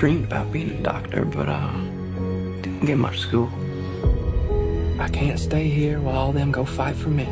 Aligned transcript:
dreamed 0.00 0.24
about 0.24 0.50
being 0.50 0.70
a 0.70 0.82
doctor, 0.82 1.26
but 1.26 1.46
uh, 1.46 1.70
didn't 2.62 2.86
get 2.86 2.96
much 2.96 3.18
school. 3.18 3.50
I 4.98 5.10
can't 5.12 5.38
stay 5.38 5.68
here 5.68 6.00
while 6.00 6.16
all 6.16 6.32
them 6.32 6.50
go 6.50 6.64
fight 6.64 6.96
for 6.96 7.10
me. 7.10 7.26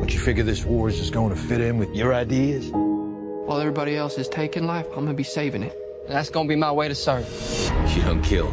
But 0.00 0.12
you 0.12 0.18
figure 0.18 0.42
this 0.42 0.64
war 0.64 0.88
is 0.88 0.98
just 0.98 1.12
going 1.12 1.32
to 1.32 1.40
fit 1.40 1.60
in 1.60 1.78
with 1.78 1.94
your 1.94 2.12
ideas? 2.12 2.70
While 2.72 3.60
everybody 3.60 3.94
else 3.94 4.18
is 4.18 4.28
taking 4.28 4.66
life, 4.66 4.88
I'm 4.88 5.04
gonna 5.04 5.14
be 5.14 5.22
saving 5.22 5.62
it. 5.62 5.78
And 6.06 6.16
that's 6.16 6.30
gonna 6.30 6.48
be 6.48 6.56
my 6.56 6.72
way 6.72 6.88
to 6.88 6.96
serve. 6.96 7.24
You 7.94 8.02
don't 8.02 8.22
kill. 8.22 8.50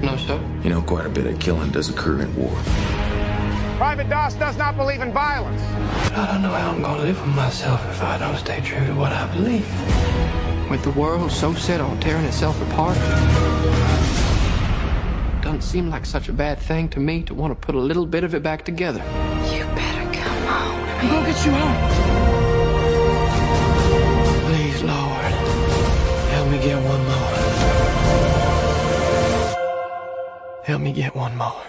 No, 0.00 0.16
sir. 0.16 0.40
You 0.62 0.70
know, 0.70 0.80
quite 0.80 1.06
a 1.06 1.10
bit 1.10 1.26
of 1.26 1.40
killing 1.40 1.72
does 1.72 1.88
occur 1.88 2.20
in 2.20 2.32
war. 2.36 2.56
Private 3.78 4.08
Doss 4.08 4.34
does 4.34 4.56
not 4.56 4.76
believe 4.76 5.00
in 5.00 5.12
violence. 5.12 5.60
But 6.08 6.18
I 6.20 6.32
don't 6.34 6.42
know 6.42 6.52
how 6.52 6.70
I'm 6.70 6.82
gonna 6.82 7.02
live 7.02 7.20
with 7.20 7.34
myself 7.34 7.84
if 7.90 8.00
I 8.00 8.16
don't 8.16 8.36
stay 8.36 8.60
true 8.60 8.86
to 8.86 8.94
what 8.94 9.10
I 9.10 9.26
believe. 9.34 9.66
With 10.70 10.84
the 10.84 10.92
world 10.92 11.32
so 11.32 11.52
set 11.52 11.80
on 11.80 11.98
tearing 11.98 12.24
itself 12.24 12.56
apart, 12.70 12.96
doesn't 15.42 15.62
seem 15.62 15.90
like 15.90 16.06
such 16.06 16.28
a 16.28 16.32
bad 16.32 16.60
thing 16.60 16.88
to 16.90 17.00
me 17.00 17.24
to 17.24 17.34
want 17.34 17.50
to 17.50 17.56
put 17.56 17.74
a 17.74 17.78
little 17.78 18.06
bit 18.06 18.22
of 18.22 18.36
it 18.36 18.42
back 18.44 18.64
together. 18.64 19.02
You 19.52 19.64
better 19.74 20.12
come 20.12 20.46
home. 20.46 20.80
I'm 21.00 21.08
gonna 21.08 21.26
get 21.26 21.44
you 21.44 21.50
home. 21.50 21.90
Please, 24.46 24.82
Lord, 24.84 25.32
help 26.30 26.48
me 26.50 26.58
get 26.62 26.80
one 26.84 27.04
more. 27.04 27.30
Help 30.62 30.80
me 30.82 30.92
get 30.92 31.16
one 31.16 31.36
more. 31.36 31.66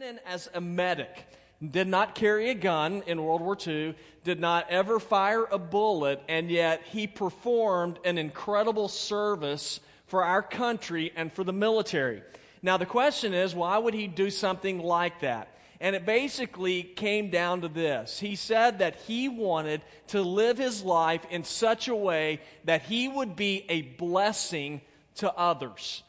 went 0.00 0.18
in 0.18 0.20
as 0.26 0.48
a 0.54 0.60
medic, 0.60 1.24
did 1.68 1.88
not 1.88 2.14
carry 2.14 2.50
a 2.50 2.54
gun 2.54 3.02
in 3.06 3.22
World 3.22 3.42
War 3.42 3.56
II, 3.66 3.94
did 4.24 4.40
not 4.40 4.70
ever 4.70 4.98
fire 4.98 5.44
a 5.44 5.58
bullet, 5.58 6.22
and 6.28 6.50
yet 6.50 6.82
he 6.90 7.06
performed 7.06 7.98
an 8.04 8.18
incredible 8.18 8.88
service 8.88 9.80
for 10.06 10.24
our 10.24 10.42
country 10.42 11.12
and 11.14 11.32
for 11.32 11.44
the 11.44 11.52
military. 11.52 12.22
Now, 12.62 12.76
the 12.76 12.86
question 12.86 13.34
is, 13.34 13.54
why 13.54 13.78
would 13.78 13.94
he 13.94 14.06
do 14.06 14.30
something 14.30 14.78
like 14.80 15.20
that? 15.20 15.48
And 15.80 15.96
it 15.96 16.04
basically 16.04 16.82
came 16.82 17.30
down 17.30 17.62
to 17.62 17.68
this. 17.68 18.20
He 18.20 18.36
said 18.36 18.80
that 18.80 18.96
he 18.96 19.28
wanted 19.28 19.80
to 20.08 20.20
live 20.20 20.58
his 20.58 20.82
life 20.82 21.22
in 21.30 21.42
such 21.42 21.88
a 21.88 21.96
way 21.96 22.40
that 22.64 22.82
he 22.82 23.08
would 23.08 23.34
be 23.34 23.64
a 23.68 23.82
blessing 23.82 24.82
to 25.16 25.32
others. 25.32 26.02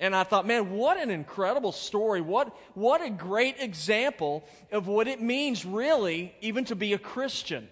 And 0.00 0.14
I 0.14 0.22
thought, 0.22 0.46
man, 0.46 0.70
what 0.70 0.98
an 0.98 1.10
incredible 1.10 1.72
story. 1.72 2.20
What, 2.20 2.56
what 2.74 3.02
a 3.02 3.10
great 3.10 3.56
example 3.58 4.44
of 4.70 4.86
what 4.86 5.08
it 5.08 5.20
means, 5.20 5.64
really, 5.64 6.34
even 6.40 6.64
to 6.66 6.76
be 6.76 6.92
a 6.92 6.98
Christian. 6.98 7.68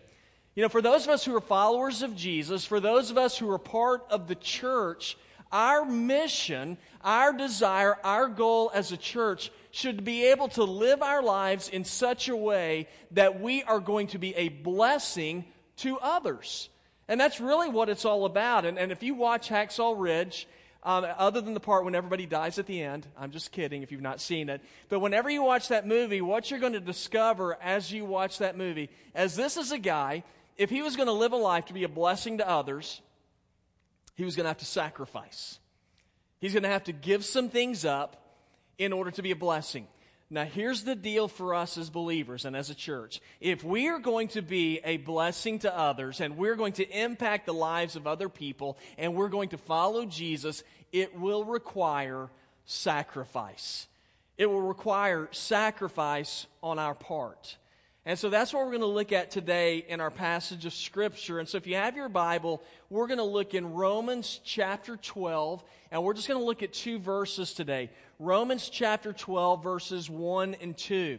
You 0.57 0.63
know, 0.63 0.69
for 0.69 0.83
those 0.83 1.05
of 1.05 1.11
us 1.11 1.25
who 1.25 1.37
are 1.37 1.41
followers 1.41 2.03
of 2.03 2.17
Jesus, 2.17 2.65
for 2.65 2.81
those 2.81 3.11
of 3.11 3.19
us 3.19 3.39
who 3.39 3.51
are 3.51 3.59
part 3.59 4.05
of 4.11 4.27
the 4.27 4.35
church, 4.35 5.17
our 5.53 5.85
mission, 5.85 6.79
our 7.05 7.33
desire, 7.33 7.99
our 8.03 8.27
goal 8.27 8.73
as 8.75 8.91
a 8.91 8.97
church 8.97 9.53
should 9.71 10.05
be 10.05 10.25
able 10.25 10.49
to 10.49 10.65
live 10.65 11.03
our 11.03 11.23
lives 11.23 11.69
in 11.69 11.85
such 11.85 12.29
a 12.29 12.37
way 12.37 12.89
that 13.13 13.41
we 13.41 13.63
are 13.63 13.79
going 13.79 14.09
to 14.09 14.19
be 14.19 14.35
a 14.35 14.49
blessing 14.49 15.45
to 15.77 15.99
others. 15.99 16.69
And 17.07 17.21
that's 17.21 17.41
really 17.41 17.69
what 17.69 17.89
it's 17.89 18.05
all 18.05 18.25
about. 18.25 18.65
And, 18.65 18.79
and 18.79 18.91
if 18.91 19.03
you 19.03 19.15
watch 19.15 19.49
Hacksaw 19.49 19.95
Ridge, 19.97 20.49
um, 20.87 21.05
other 21.19 21.41
than 21.41 21.53
the 21.53 21.61
part 21.61 21.85
when 21.85 21.97
everybody 21.97 22.27
dies 22.27 22.61
at 22.61 22.67
the 22.67 22.81
end. 22.81 23.09
I'm 23.19 23.33
just 23.33 23.51
kidding 23.51 23.83
if 23.83 23.91
you've 23.91 24.01
not 24.01 24.21
seen 24.21 24.49
it. 24.49 24.61
But 24.89 25.01
whenever 25.01 25.29
you 25.29 25.43
watch 25.43 25.69
that 25.69 25.85
movie, 25.85 26.21
what 26.21 26.49
you're 26.49 26.61
going 26.61 26.75
to 26.75 26.81
discover 26.81 27.59
as 27.61 27.93
you 27.93 28.05
watch 28.05 28.39
that 28.39 28.57
movie, 28.57 28.89
as 29.13 29.35
this 29.35 29.57
is 29.57 29.73
a 29.73 29.79
guy, 29.79 30.23
if 30.57 30.71
he 30.71 30.83
was 30.83 30.95
going 30.95 31.09
to 31.09 31.13
live 31.13 31.33
a 31.33 31.37
life 31.37 31.67
to 31.67 31.75
be 31.75 31.83
a 31.83 31.89
blessing 31.89 32.39
to 32.39 32.49
others, 32.49 33.03
he 34.15 34.25
was 34.25 34.37
going 34.37 34.45
to 34.45 34.51
have 34.51 34.59
to 34.59 34.65
sacrifice. 34.65 35.59
He's 36.39 36.53
going 36.53 36.63
to 36.63 36.69
have 36.69 36.85
to 36.85 36.93
give 36.93 37.25
some 37.25 37.49
things 37.49 37.85
up 37.85 38.23
in 38.79 38.93
order 38.93 39.11
to 39.11 39.23
be 39.23 39.33
a 39.33 39.37
blessing. 39.37 39.89
Now, 40.29 40.45
here's 40.45 40.83
the 40.83 40.97
deal 40.97 41.29
for 41.29 41.55
us 41.55 41.79
as 41.79 41.89
believers 41.89 42.45
and 42.45 42.57
as 42.57 42.69
a 42.69 42.75
church. 42.75 43.21
If 43.41 43.63
we 43.63 43.89
are 43.89 44.01
going 44.01 44.27
to 44.29 44.43
be 44.43 44.81
a 44.83 44.97
blessing 44.97 45.61
to 45.61 45.77
others 45.77 46.21
and 46.21 46.37
we're 46.37 46.57
going 46.57 46.73
to 46.75 46.89
impact 46.89 47.47
the 47.47 47.55
lives 47.55 47.95
of 47.95 48.09
other 48.09 48.29
people 48.29 48.77
and 48.99 49.15
we're 49.15 49.29
going 49.29 49.51
to 49.51 49.59
follow 49.59 50.05
Jesus, 50.05 50.65
it 50.93 51.19
will 51.19 51.45
require 51.45 52.29
sacrifice. 52.65 53.87
It 54.37 54.47
will 54.47 54.63
require 54.63 55.29
sacrifice 55.33 56.47
on 56.63 56.79
our 56.79 56.95
part. 56.95 57.57
And 58.05 58.17
so 58.17 58.31
that's 58.31 58.53
what 58.53 58.65
we're 58.65 58.71
going 58.71 58.83
to 58.83 58.87
look 58.87 59.11
at 59.11 59.33
today 59.33 59.85
in 59.89 60.01
our 60.01 60.13
passage 60.13 60.65
of 60.65 60.73
Scripture. 60.73 61.41
And 61.41 61.49
so 61.49 61.57
if 61.57 61.67
you 61.67 61.75
have 61.75 61.97
your 61.97 62.09
Bible, 62.09 62.63
we're 62.89 63.09
going 63.09 63.19
to 63.19 63.25
look 63.25 63.53
in 63.53 63.73
Romans 63.73 64.41
chapter 64.45 64.97
12, 64.97 65.65
and 65.91 66.05
we're 66.05 66.15
just 66.15 66.29
going 66.29 66.39
to 66.39 66.47
look 66.47 66.63
at 66.63 66.73
two 66.73 67.01
verses 67.01 67.53
today 67.53 67.91
Romans 68.21 68.69
chapter 68.69 69.13
12, 69.13 69.63
verses 69.63 70.09
1 70.09 70.55
and 70.61 70.77
2. 70.77 71.19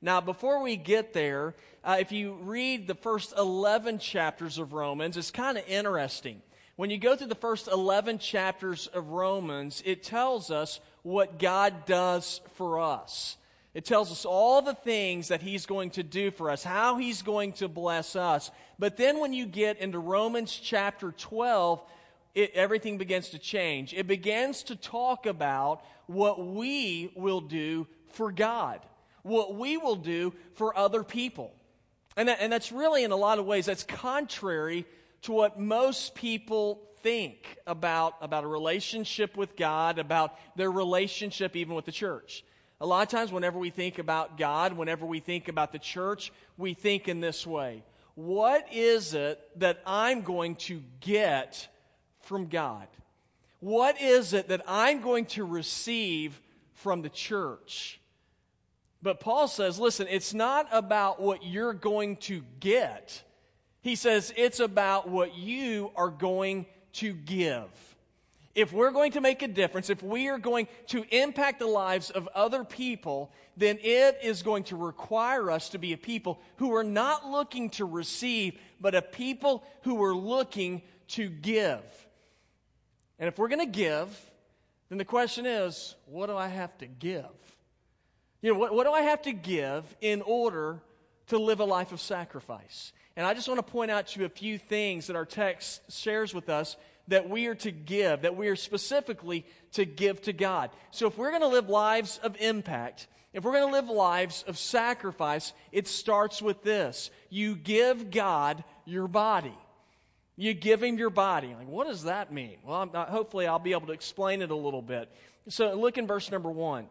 Now, 0.00 0.20
before 0.20 0.62
we 0.62 0.76
get 0.76 1.12
there, 1.12 1.56
uh, 1.82 1.96
if 1.98 2.12
you 2.12 2.34
read 2.42 2.86
the 2.86 2.94
first 2.94 3.34
11 3.36 3.98
chapters 3.98 4.58
of 4.58 4.72
Romans, 4.72 5.16
it's 5.16 5.32
kind 5.32 5.58
of 5.58 5.64
interesting. 5.66 6.40
When 6.78 6.90
you 6.90 6.98
go 6.98 7.16
through 7.16 7.26
the 7.26 7.34
first 7.34 7.66
11 7.66 8.20
chapters 8.20 8.86
of 8.86 9.08
Romans, 9.08 9.82
it 9.84 10.04
tells 10.04 10.48
us 10.48 10.78
what 11.02 11.40
God 11.40 11.86
does 11.86 12.40
for 12.54 12.78
us. 12.78 13.36
It 13.74 13.84
tells 13.84 14.12
us 14.12 14.24
all 14.24 14.62
the 14.62 14.76
things 14.76 15.26
that 15.26 15.42
He's 15.42 15.66
going 15.66 15.90
to 15.90 16.04
do 16.04 16.30
for 16.30 16.52
us, 16.52 16.62
how 16.62 16.96
He's 16.96 17.22
going 17.22 17.54
to 17.54 17.66
bless 17.66 18.14
us. 18.14 18.52
But 18.78 18.96
then 18.96 19.18
when 19.18 19.32
you 19.32 19.44
get 19.44 19.78
into 19.78 19.98
Romans 19.98 20.54
chapter 20.54 21.10
12, 21.10 21.82
it, 22.36 22.52
everything 22.54 22.96
begins 22.96 23.30
to 23.30 23.40
change. 23.40 23.92
It 23.92 24.06
begins 24.06 24.62
to 24.62 24.76
talk 24.76 25.26
about 25.26 25.82
what 26.06 26.46
we 26.46 27.10
will 27.16 27.40
do 27.40 27.88
for 28.12 28.30
God, 28.30 28.78
what 29.22 29.56
we 29.56 29.78
will 29.78 29.96
do 29.96 30.32
for 30.54 30.78
other 30.78 31.02
people. 31.02 31.52
And, 32.16 32.28
that, 32.28 32.38
and 32.40 32.52
that's 32.52 32.70
really, 32.70 33.02
in 33.02 33.10
a 33.10 33.16
lot 33.16 33.40
of 33.40 33.46
ways, 33.46 33.66
that's 33.66 33.82
contrary 33.82 34.86
to 35.22 35.32
what 35.32 35.58
most 35.58 36.14
people 36.14 36.82
think 37.02 37.58
about, 37.66 38.14
about 38.20 38.44
a 38.44 38.48
relationship 38.48 39.36
with 39.36 39.56
God, 39.56 39.98
about 39.98 40.36
their 40.56 40.70
relationship 40.70 41.56
even 41.56 41.74
with 41.74 41.84
the 41.84 41.92
church. 41.92 42.44
A 42.80 42.86
lot 42.86 43.02
of 43.02 43.08
times, 43.08 43.32
whenever 43.32 43.58
we 43.58 43.70
think 43.70 43.98
about 43.98 44.38
God, 44.38 44.72
whenever 44.72 45.04
we 45.04 45.18
think 45.18 45.48
about 45.48 45.72
the 45.72 45.78
church, 45.78 46.32
we 46.56 46.74
think 46.74 47.08
in 47.08 47.20
this 47.20 47.46
way 47.46 47.82
What 48.14 48.72
is 48.72 49.14
it 49.14 49.40
that 49.56 49.80
I'm 49.86 50.22
going 50.22 50.56
to 50.56 50.82
get 51.00 51.68
from 52.20 52.46
God? 52.46 52.86
What 53.60 54.00
is 54.00 54.32
it 54.32 54.48
that 54.48 54.62
I'm 54.68 55.00
going 55.00 55.26
to 55.26 55.44
receive 55.44 56.40
from 56.74 57.02
the 57.02 57.08
church? 57.08 58.00
But 59.02 59.20
Paul 59.20 59.48
says, 59.48 59.78
listen, 59.78 60.06
it's 60.08 60.34
not 60.34 60.68
about 60.72 61.20
what 61.20 61.44
you're 61.44 61.72
going 61.72 62.16
to 62.16 62.42
get. 62.60 63.22
He 63.82 63.94
says 63.94 64.32
it's 64.36 64.60
about 64.60 65.08
what 65.08 65.36
you 65.36 65.90
are 65.96 66.10
going 66.10 66.66
to 66.94 67.12
give 67.12 67.68
if 68.58 68.72
we're 68.72 68.90
going 68.90 69.12
to 69.12 69.20
make 69.20 69.42
a 69.42 69.48
difference, 69.48 69.88
if 69.88 70.02
we 70.02 70.26
are 70.26 70.36
going 70.38 70.66
to 70.88 71.04
impact 71.14 71.60
the 71.60 71.66
lives 71.66 72.10
of 72.10 72.28
other 72.34 72.64
people, 72.64 73.30
then 73.56 73.78
it 73.80 74.18
is 74.20 74.42
going 74.42 74.64
to 74.64 74.76
require 74.76 75.48
us 75.48 75.68
to 75.68 75.78
be 75.78 75.92
a 75.92 75.96
people 75.96 76.40
who 76.56 76.74
are 76.74 76.82
not 76.82 77.24
looking 77.24 77.70
to 77.70 77.84
receive, 77.84 78.58
but 78.80 78.96
a 78.96 79.02
people 79.02 79.62
who 79.82 80.02
are 80.02 80.14
looking 80.14 80.82
to 81.06 81.28
give. 81.28 81.84
And 83.20 83.28
if 83.28 83.38
we're 83.38 83.46
going 83.46 83.64
to 83.64 83.78
give, 83.78 84.08
then 84.88 84.98
the 84.98 85.04
question 85.04 85.46
is 85.46 85.94
what 86.06 86.26
do 86.26 86.36
I 86.36 86.48
have 86.48 86.76
to 86.78 86.86
give? 86.86 87.26
You 88.42 88.52
know, 88.52 88.58
what, 88.58 88.74
what 88.74 88.88
do 88.88 88.92
I 88.92 89.02
have 89.02 89.22
to 89.22 89.32
give 89.32 89.84
in 90.00 90.20
order 90.22 90.80
to 91.28 91.38
live 91.38 91.60
a 91.60 91.64
life 91.64 91.92
of 91.92 92.00
sacrifice? 92.00 92.92
And 93.18 93.26
I 93.26 93.34
just 93.34 93.48
want 93.48 93.58
to 93.58 93.72
point 93.72 93.90
out 93.90 94.06
to 94.06 94.20
you 94.20 94.26
a 94.26 94.28
few 94.28 94.58
things 94.58 95.08
that 95.08 95.16
our 95.16 95.26
text 95.26 95.80
shares 95.90 96.32
with 96.32 96.48
us 96.48 96.76
that 97.08 97.28
we 97.28 97.46
are 97.46 97.54
to 97.56 97.72
give, 97.72 98.22
that 98.22 98.36
we 98.36 98.46
are 98.46 98.54
specifically 98.54 99.44
to 99.72 99.84
give 99.84 100.22
to 100.22 100.32
God. 100.32 100.70
So 100.92 101.08
if 101.08 101.18
we're 101.18 101.30
going 101.30 101.42
to 101.42 101.48
live 101.48 101.68
lives 101.68 102.20
of 102.22 102.36
impact, 102.38 103.08
if 103.32 103.42
we're 103.42 103.54
going 103.54 103.66
to 103.66 103.72
live 103.72 103.88
lives 103.88 104.44
of 104.46 104.56
sacrifice, 104.56 105.52
it 105.72 105.88
starts 105.88 106.40
with 106.40 106.62
this 106.62 107.10
you 107.28 107.56
give 107.56 108.12
God 108.12 108.62
your 108.84 109.08
body. 109.08 109.58
You 110.36 110.54
give 110.54 110.80
him 110.80 110.96
your 110.96 111.10
body. 111.10 111.48
Like, 111.58 111.66
what 111.66 111.88
does 111.88 112.04
that 112.04 112.32
mean? 112.32 112.58
Well, 112.64 112.86
not, 112.86 113.08
uh, 113.08 113.10
hopefully, 113.10 113.48
I'll 113.48 113.58
be 113.58 113.72
able 113.72 113.88
to 113.88 113.94
explain 113.94 114.42
it 114.42 114.52
a 114.52 114.56
little 114.56 114.80
bit. 114.80 115.10
So, 115.48 115.74
look 115.74 115.98
in 115.98 116.06
verse 116.06 116.30
number 116.30 116.52
one. 116.52 116.86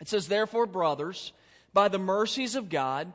It 0.00 0.08
says, 0.08 0.28
Therefore, 0.28 0.64
brothers, 0.64 1.34
by 1.74 1.88
the 1.88 1.98
mercies 1.98 2.54
of 2.54 2.70
God, 2.70 3.12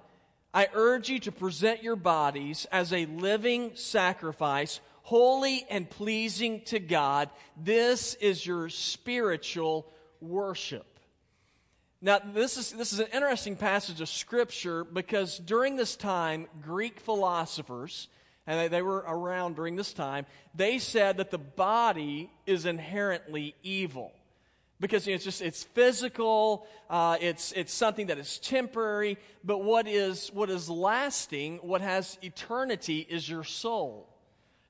I 0.54 0.68
urge 0.74 1.10
you 1.10 1.20
to 1.20 1.32
present 1.32 1.84
your 1.84 1.96
bodies 1.96 2.68
as 2.72 2.92
a 2.92 3.06
living 3.06 3.72
sacrifice 3.76 4.82
holy 5.04 5.66
and 5.70 5.90
pleasing 5.90 6.62
to 6.62 6.80
God. 6.80 7.30
This 7.58 8.16
is 8.16 8.46
your 8.46 8.70
spiritual 8.70 9.86
worship. 10.20 11.00
Now, 12.02 12.20
this 12.34 12.58
is, 12.58 12.72
this 12.72 12.94
is 12.94 13.00
an 13.00 13.08
interesting 13.14 13.56
passage 13.56 14.02
of 14.02 14.10
Scripture 14.10 14.84
because 14.84 15.38
during 15.38 15.76
this 15.76 15.96
time, 15.96 16.48
Greek 16.62 17.00
philosophers, 17.00 18.08
and 18.48 18.60
they, 18.60 18.68
they 18.68 18.82
were 18.82 19.04
around 19.08 19.56
during 19.56 19.76
this 19.76 19.94
time, 19.94 20.26
they 20.56 20.80
said 20.80 21.18
that 21.18 21.32
the 21.32 21.38
body 21.38 22.32
is 22.46 22.66
inherently 22.66 23.56
evil 23.64 24.12
because 24.82 25.06
you 25.08 25.14
know, 25.14 25.16
it's 25.16 25.24
just 25.24 25.42
it's 25.42 25.64
physical 25.64 26.68
uh, 26.90 27.16
it's 27.22 27.54
it's 27.54 27.72
something 27.72 28.08
that 28.08 28.18
is 28.18 28.40
temporary 28.40 29.18
but 29.44 29.64
what 29.64 29.88
is 29.88 30.30
what 30.34 30.50
is 30.50 30.70
lasting 30.70 31.60
what 31.60 31.80
has 31.80 32.18
eternity 32.22 33.06
is 33.10 33.30
your 33.30 33.46
soul. 33.46 34.10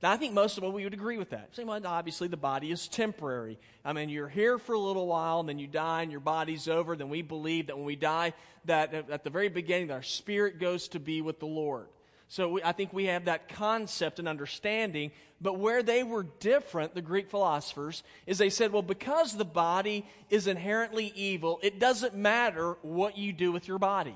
Now 0.04 0.12
i 0.12 0.18
think 0.18 0.34
most 0.34 0.58
of 0.58 0.64
us 0.64 0.72
we 0.72 0.84
would 0.84 0.94
agree 0.94 1.18
with 1.18 1.32
that. 1.32 1.56
Same 1.56 1.68
well, 1.68 1.82
obviously 1.86 2.28
the 2.28 2.38
body 2.38 2.72
is 2.72 2.88
temporary. 2.88 3.58
I 3.84 3.94
mean 3.94 4.10
you're 4.10 4.30
here 4.30 4.60
for 4.60 4.74
a 4.74 4.80
little 4.80 5.08
while 5.08 5.40
and 5.40 5.50
then 5.50 5.58
you 5.58 5.68
die 5.68 6.04
and 6.04 6.12
your 6.12 6.22
body's 6.22 6.68
over 6.68 6.96
then 6.96 7.10
we 7.10 7.22
believe 7.22 7.68
that 7.68 7.78
when 7.78 7.86
we 7.86 7.96
die 7.96 8.34
that 8.66 8.94
at 8.94 9.24
the 9.24 9.30
very 9.30 9.50
beginning 9.50 9.90
our 9.92 10.04
spirit 10.04 10.60
goes 10.60 10.90
to 10.90 11.00
be 11.00 11.22
with 11.22 11.40
the 11.40 11.48
lord 11.48 11.88
so 12.32 12.48
we, 12.48 12.64
I 12.64 12.72
think 12.72 12.94
we 12.94 13.08
have 13.08 13.26
that 13.26 13.50
concept 13.50 14.18
and 14.18 14.26
understanding. 14.26 15.12
But 15.42 15.60
where 15.60 15.84
they 15.84 16.02
were 16.02 16.24
different, 16.40 16.96
the 16.96 17.02
Greek 17.02 17.30
philosophers, 17.30 18.04
is 18.26 18.38
they 18.38 18.50
said, 18.50 18.72
well, 18.72 18.82
because 18.82 19.36
the 19.36 19.44
body 19.44 20.06
is 20.30 20.48
inherently 20.48 21.12
evil, 21.14 21.60
it 21.62 21.78
doesn't 21.78 22.16
matter 22.16 22.78
what 22.84 23.18
you 23.18 23.34
do 23.34 23.52
with 23.52 23.68
your 23.68 23.80
body. 23.80 24.16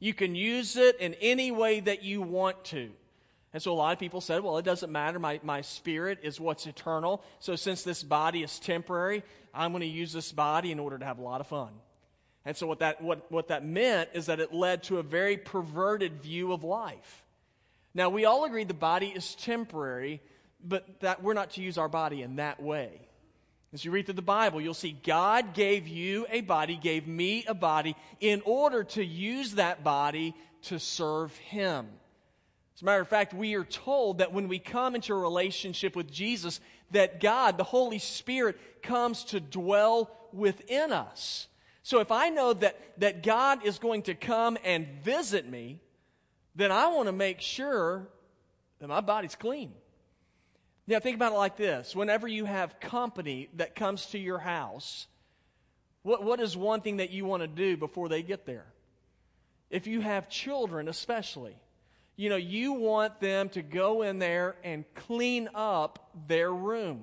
You 0.00 0.12
can 0.12 0.34
use 0.34 0.76
it 0.76 0.98
in 0.98 1.14
any 1.20 1.52
way 1.52 1.78
that 1.78 2.02
you 2.02 2.20
want 2.20 2.64
to. 2.64 2.90
And 3.52 3.62
so 3.62 3.72
a 3.72 3.74
lot 3.74 3.92
of 3.92 4.00
people 4.00 4.20
said, 4.20 4.42
well, 4.42 4.58
it 4.58 4.64
doesn't 4.64 4.90
matter. 4.90 5.20
My, 5.20 5.38
my 5.44 5.60
spirit 5.60 6.18
is 6.24 6.40
what's 6.40 6.66
eternal. 6.66 7.22
So 7.38 7.54
since 7.54 7.84
this 7.84 8.02
body 8.02 8.42
is 8.42 8.58
temporary, 8.58 9.22
I'm 9.54 9.70
going 9.70 9.82
to 9.82 9.86
use 9.86 10.12
this 10.12 10.32
body 10.32 10.72
in 10.72 10.80
order 10.80 10.98
to 10.98 11.04
have 11.04 11.20
a 11.20 11.22
lot 11.22 11.40
of 11.40 11.46
fun. 11.46 11.70
And 12.44 12.56
so 12.56 12.66
what 12.66 12.80
that, 12.80 13.00
what, 13.00 13.30
what 13.30 13.46
that 13.48 13.64
meant 13.64 14.10
is 14.14 14.26
that 14.26 14.40
it 14.40 14.52
led 14.52 14.82
to 14.84 14.98
a 14.98 15.04
very 15.04 15.36
perverted 15.36 16.20
view 16.20 16.52
of 16.52 16.64
life. 16.64 17.22
Now, 17.96 18.10
we 18.10 18.26
all 18.26 18.44
agree 18.44 18.64
the 18.64 18.74
body 18.74 19.06
is 19.06 19.34
temporary, 19.36 20.20
but 20.62 21.00
that 21.00 21.22
we're 21.22 21.32
not 21.32 21.52
to 21.52 21.62
use 21.62 21.78
our 21.78 21.88
body 21.88 22.20
in 22.20 22.36
that 22.36 22.62
way. 22.62 23.00
As 23.72 23.86
you 23.86 23.90
read 23.90 24.04
through 24.04 24.16
the 24.16 24.22
Bible, 24.22 24.60
you'll 24.60 24.74
see 24.74 24.94
God 25.02 25.54
gave 25.54 25.88
you 25.88 26.26
a 26.28 26.42
body, 26.42 26.76
gave 26.76 27.08
me 27.08 27.46
a 27.48 27.54
body, 27.54 27.96
in 28.20 28.42
order 28.44 28.84
to 28.84 29.02
use 29.02 29.54
that 29.54 29.82
body 29.82 30.34
to 30.64 30.78
serve 30.78 31.34
Him. 31.38 31.86
As 32.74 32.82
a 32.82 32.84
matter 32.84 33.00
of 33.00 33.08
fact, 33.08 33.32
we 33.32 33.54
are 33.54 33.64
told 33.64 34.18
that 34.18 34.30
when 34.30 34.46
we 34.46 34.58
come 34.58 34.94
into 34.94 35.14
a 35.14 35.18
relationship 35.18 35.96
with 35.96 36.12
Jesus, 36.12 36.60
that 36.90 37.18
God, 37.18 37.56
the 37.56 37.64
Holy 37.64 37.98
Spirit, 37.98 38.82
comes 38.82 39.24
to 39.24 39.40
dwell 39.40 40.10
within 40.34 40.92
us. 40.92 41.48
So 41.82 42.00
if 42.00 42.12
I 42.12 42.28
know 42.28 42.52
that, 42.52 42.78
that 42.98 43.22
God 43.22 43.64
is 43.64 43.78
going 43.78 44.02
to 44.02 44.14
come 44.14 44.58
and 44.64 44.86
visit 45.02 45.48
me, 45.48 45.80
then 46.56 46.72
I 46.72 46.88
want 46.88 47.06
to 47.06 47.12
make 47.12 47.40
sure 47.40 48.08
that 48.80 48.88
my 48.88 49.00
body's 49.00 49.34
clean. 49.34 49.72
Now, 50.88 51.00
think 51.00 51.16
about 51.16 51.32
it 51.32 51.36
like 51.36 51.56
this 51.56 51.94
whenever 51.94 52.26
you 52.26 52.44
have 52.44 52.80
company 52.80 53.48
that 53.54 53.74
comes 53.74 54.06
to 54.06 54.18
your 54.18 54.38
house, 54.38 55.06
what, 56.02 56.22
what 56.24 56.40
is 56.40 56.56
one 56.56 56.80
thing 56.80 56.98
that 56.98 57.10
you 57.10 57.24
want 57.24 57.42
to 57.42 57.48
do 57.48 57.76
before 57.76 58.08
they 58.08 58.22
get 58.22 58.46
there? 58.46 58.66
If 59.68 59.86
you 59.86 60.00
have 60.00 60.28
children, 60.28 60.88
especially, 60.88 61.56
you 62.14 62.30
know, 62.30 62.36
you 62.36 62.72
want 62.72 63.20
them 63.20 63.48
to 63.50 63.62
go 63.62 64.02
in 64.02 64.18
there 64.18 64.56
and 64.64 64.84
clean 64.94 65.48
up 65.54 66.10
their 66.28 66.52
room. 66.52 67.02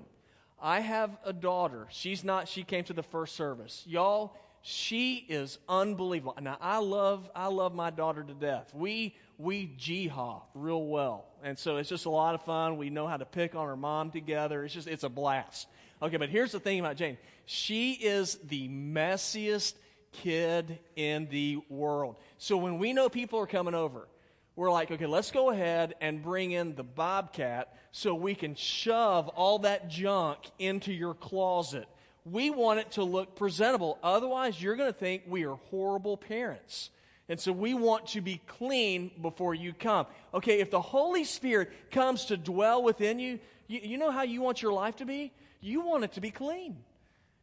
I 0.61 0.79
have 0.79 1.17
a 1.25 1.33
daughter. 1.33 1.87
She's 1.91 2.23
not, 2.23 2.47
she 2.47 2.63
came 2.63 2.85
to 2.85 2.93
the 2.93 3.03
first 3.03 3.35
service. 3.35 3.83
Y'all, 3.85 4.33
she 4.61 5.25
is 5.27 5.59
unbelievable. 5.67 6.35
Now, 6.41 6.57
I 6.61 6.77
love, 6.77 7.29
I 7.35 7.47
love 7.47 7.75
my 7.75 7.89
daughter 7.89 8.23
to 8.23 8.33
death. 8.33 8.73
We, 8.73 9.13
we 9.37 9.73
jihad 9.77 10.41
real 10.53 10.85
well. 10.85 11.25
And 11.43 11.57
so 11.57 11.77
it's 11.77 11.89
just 11.89 12.05
a 12.05 12.09
lot 12.09 12.35
of 12.35 12.43
fun. 12.43 12.77
We 12.77 12.89
know 12.89 13.07
how 13.07 13.17
to 13.17 13.25
pick 13.25 13.55
on 13.55 13.67
her 13.67 13.75
mom 13.75 14.11
together. 14.11 14.63
It's 14.63 14.73
just, 14.73 14.87
it's 14.87 15.03
a 15.03 15.09
blast. 15.09 15.67
Okay, 16.01 16.17
but 16.17 16.29
here's 16.29 16.51
the 16.51 16.59
thing 16.59 16.79
about 16.79 16.97
Jane. 16.97 17.17
She 17.45 17.93
is 17.93 18.37
the 18.43 18.69
messiest 18.69 19.73
kid 20.11 20.79
in 20.95 21.27
the 21.29 21.59
world. 21.69 22.17
So 22.37 22.57
when 22.57 22.77
we 22.77 22.93
know 22.93 23.09
people 23.09 23.39
are 23.39 23.47
coming 23.47 23.73
over, 23.73 24.07
we're 24.55 24.71
like, 24.71 24.91
okay, 24.91 25.05
let's 25.05 25.31
go 25.31 25.49
ahead 25.49 25.95
and 25.99 26.21
bring 26.21 26.51
in 26.51 26.75
the 26.75 26.83
bobcat 26.83 27.75
so 27.91 28.13
we 28.13 28.35
can 28.35 28.55
shove 28.55 29.27
all 29.29 29.59
that 29.59 29.89
junk 29.89 30.39
into 30.59 30.93
your 30.93 31.13
closet. 31.13 31.87
We 32.25 32.49
want 32.49 32.79
it 32.79 32.91
to 32.91 33.03
look 33.03 33.35
presentable. 33.35 33.97
Otherwise, 34.03 34.61
you're 34.61 34.75
going 34.75 34.91
to 34.91 34.97
think 34.97 35.23
we 35.27 35.45
are 35.45 35.55
horrible 35.69 36.17
parents. 36.17 36.89
And 37.29 37.39
so 37.39 37.51
we 37.51 37.73
want 37.73 38.07
to 38.07 38.21
be 38.21 38.41
clean 38.47 39.11
before 39.21 39.55
you 39.55 39.73
come. 39.73 40.07
Okay, 40.33 40.59
if 40.59 40.69
the 40.69 40.81
Holy 40.81 41.23
Spirit 41.23 41.71
comes 41.91 42.25
to 42.25 42.37
dwell 42.37 42.83
within 42.83 43.19
you, 43.19 43.39
you, 43.67 43.79
you 43.81 43.97
know 43.97 44.11
how 44.11 44.23
you 44.23 44.41
want 44.41 44.61
your 44.61 44.73
life 44.73 44.97
to 44.97 45.05
be? 45.05 45.31
You 45.61 45.81
want 45.81 46.03
it 46.03 46.13
to 46.13 46.21
be 46.21 46.31
clean. 46.31 46.77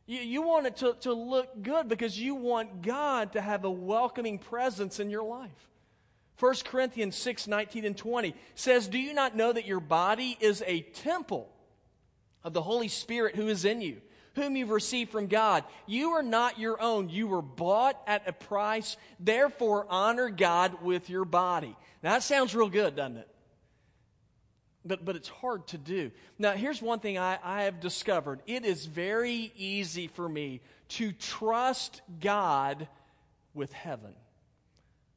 You, 0.07 0.21
you 0.21 0.43
want 0.43 0.67
it 0.67 0.77
to, 0.79 0.95
to 1.01 1.15
look 1.15 1.63
good 1.63 1.89
because 1.89 2.19
you 2.19 2.35
want 2.35 2.83
God 2.83 3.33
to 3.33 3.41
have 3.41 3.65
a 3.65 3.71
welcoming 3.71 4.39
presence 4.39 5.01
in 5.01 5.09
your 5.09 5.23
life. 5.23 5.71
1 6.39 6.55
Corinthians 6.65 7.17
6 7.17 7.49
19 7.49 7.85
and 7.85 7.97
20 7.97 8.35
says, 8.55 8.89
Do 8.89 8.99
you 8.99 9.15
not 9.15 9.37
know 9.37 9.53
that 9.53 9.67
your 9.67 9.81
body 9.81 10.37
is 10.41 10.63
a 10.67 10.81
temple 10.81 11.51
of 12.45 12.53
the 12.53 12.63
Holy 12.63 12.89
Spirit 12.89 13.37
who 13.37 13.49
is 13.49 13.65
in 13.65 13.81
you? 13.81 14.01
Whom 14.35 14.57
you've 14.57 14.71
received 14.71 15.11
from 15.11 15.27
God. 15.27 15.65
You 15.87 16.11
are 16.13 16.23
not 16.23 16.59
your 16.59 16.81
own. 16.81 17.09
You 17.09 17.27
were 17.27 17.43
bought 17.43 18.01
at 18.07 18.29
a 18.29 18.33
price. 18.33 18.97
Therefore, 19.19 19.87
honor 19.89 20.29
God 20.29 20.83
with 20.83 21.11
your 21.11 21.25
body. 21.25 21.77
Now, 22.03 22.13
that 22.13 22.23
sounds 22.23 22.55
real 22.55 22.69
good, 22.69 22.97
doesn't 22.97 23.19
it? 23.19 23.29
But, 24.85 25.05
but 25.05 25.17
it's 25.17 25.29
hard 25.29 25.67
to 25.69 25.79
do. 25.79 26.11
Now, 26.39 26.53
here's 26.53 26.81
one 26.81 27.01
thing 27.01 27.19
I, 27.19 27.39
I 27.43 27.63
have 27.65 27.81
discovered 27.81 28.41
it 28.47 28.65
is 28.65 28.87
very 28.87 29.53
easy 29.57 30.07
for 30.07 30.29
me 30.29 30.61
to 30.91 31.13
trust 31.13 32.01
God 32.21 32.89
with 33.53 33.73
heaven. 33.73 34.15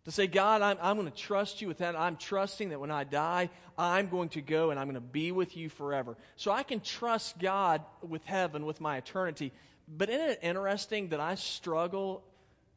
To 0.05 0.11
say, 0.11 0.27
God, 0.27 0.61
I'm, 0.61 0.77
I'm 0.81 0.97
going 0.97 1.09
to 1.09 1.17
trust 1.17 1.61
you 1.61 1.67
with 1.69 1.77
that. 1.77 1.95
I'm 1.95 2.17
trusting 2.17 2.69
that 2.69 2.79
when 2.79 2.91
I 2.91 3.05
die, 3.05 3.49
I'm 3.77 4.09
going 4.09 4.29
to 4.29 4.41
go 4.41 4.69
and 4.69 4.79
I'm 4.79 4.87
going 4.87 4.95
to 4.95 5.01
be 5.01 5.31
with 5.31 5.55
you 5.55 5.69
forever. 5.69 6.17
So 6.35 6.51
I 6.51 6.63
can 6.63 6.81
trust 6.81 7.39
God 7.39 7.81
with 8.01 8.23
heaven, 8.25 8.65
with 8.65 8.81
my 8.81 8.97
eternity. 8.97 9.53
But 9.87 10.09
isn't 10.09 10.29
it 10.29 10.39
interesting 10.41 11.09
that 11.09 11.21
I 11.21 11.35
struggle 11.35 12.23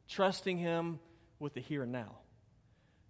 trusting 0.07 0.57
Him 0.57 0.99
with 1.37 1.53
the 1.53 1.59
here 1.59 1.83
and 1.83 1.91
now? 1.91 2.15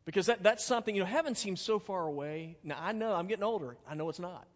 Because 0.05 0.27
that, 0.27 0.41
that's 0.41 0.63
something, 0.63 0.95
you 0.95 1.01
know, 1.01 1.07
heaven 1.07 1.35
seems 1.35 1.61
so 1.61 1.77
far 1.77 2.07
away. 2.07 2.57
Now, 2.63 2.77
I 2.79 2.93
know 2.93 3.13
I'm 3.13 3.27
getting 3.27 3.43
older. 3.43 3.77
I 3.87 3.93
know 3.93 4.09
it's 4.09 4.19
not. 4.19 4.47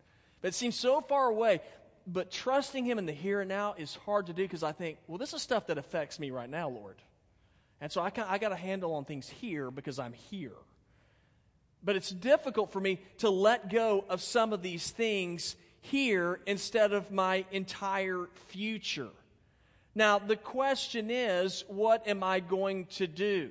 But 0.41 0.49
it 0.49 0.53
seems 0.55 0.75
so 0.75 1.01
far 1.01 1.27
away. 1.27 1.61
But 2.07 2.31
trusting 2.31 2.83
Him 2.83 2.97
in 2.97 3.05
the 3.05 3.13
here 3.13 3.41
and 3.41 3.49
now 3.49 3.75
is 3.77 3.95
hard 4.05 4.25
to 4.27 4.33
do 4.33 4.43
because 4.43 4.63
I 4.63 4.71
think, 4.71 4.97
well, 5.07 5.19
this 5.19 5.33
is 5.33 5.41
stuff 5.43 5.67
that 5.67 5.77
affects 5.77 6.19
me 6.19 6.31
right 6.31 6.49
now, 6.49 6.67
Lord. 6.67 6.95
And 7.81 7.91
so 7.91 8.01
I, 8.01 8.11
I 8.27 8.37
got 8.37 8.51
a 8.51 8.55
handle 8.55 8.93
on 8.93 9.05
things 9.05 9.27
here 9.27 9.71
because 9.71 9.97
I'm 9.97 10.13
here. 10.13 10.53
But 11.83 11.95
it's 11.95 12.11
difficult 12.11 12.71
for 12.71 12.79
me 12.79 13.01
to 13.17 13.29
let 13.31 13.71
go 13.71 14.05
of 14.07 14.21
some 14.21 14.53
of 14.53 14.61
these 14.61 14.91
things 14.91 15.55
here 15.81 16.39
instead 16.45 16.93
of 16.93 17.11
my 17.11 17.43
entire 17.51 18.27
future. 18.49 19.09
Now, 19.95 20.19
the 20.19 20.35
question 20.35 21.09
is, 21.09 21.63
what 21.67 22.07
am 22.07 22.23
I 22.23 22.39
going 22.39 22.85
to 22.97 23.07
do? 23.07 23.49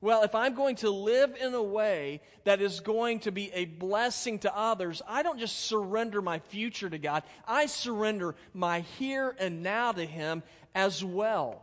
Well, 0.00 0.22
if 0.22 0.34
I'm 0.34 0.54
going 0.54 0.76
to 0.76 0.90
live 0.90 1.36
in 1.40 1.54
a 1.54 1.62
way 1.62 2.20
that 2.44 2.60
is 2.60 2.80
going 2.80 3.20
to 3.20 3.32
be 3.32 3.50
a 3.52 3.64
blessing 3.64 4.38
to 4.40 4.56
others, 4.56 5.02
I 5.06 5.22
don't 5.22 5.38
just 5.38 5.66
surrender 5.66 6.22
my 6.22 6.38
future 6.38 6.88
to 6.88 6.98
God, 6.98 7.22
I 7.46 7.66
surrender 7.66 8.34
my 8.54 8.80
here 8.98 9.36
and 9.38 9.62
now 9.62 9.92
to 9.92 10.04
Him 10.04 10.42
as 10.74 11.04
well. 11.04 11.62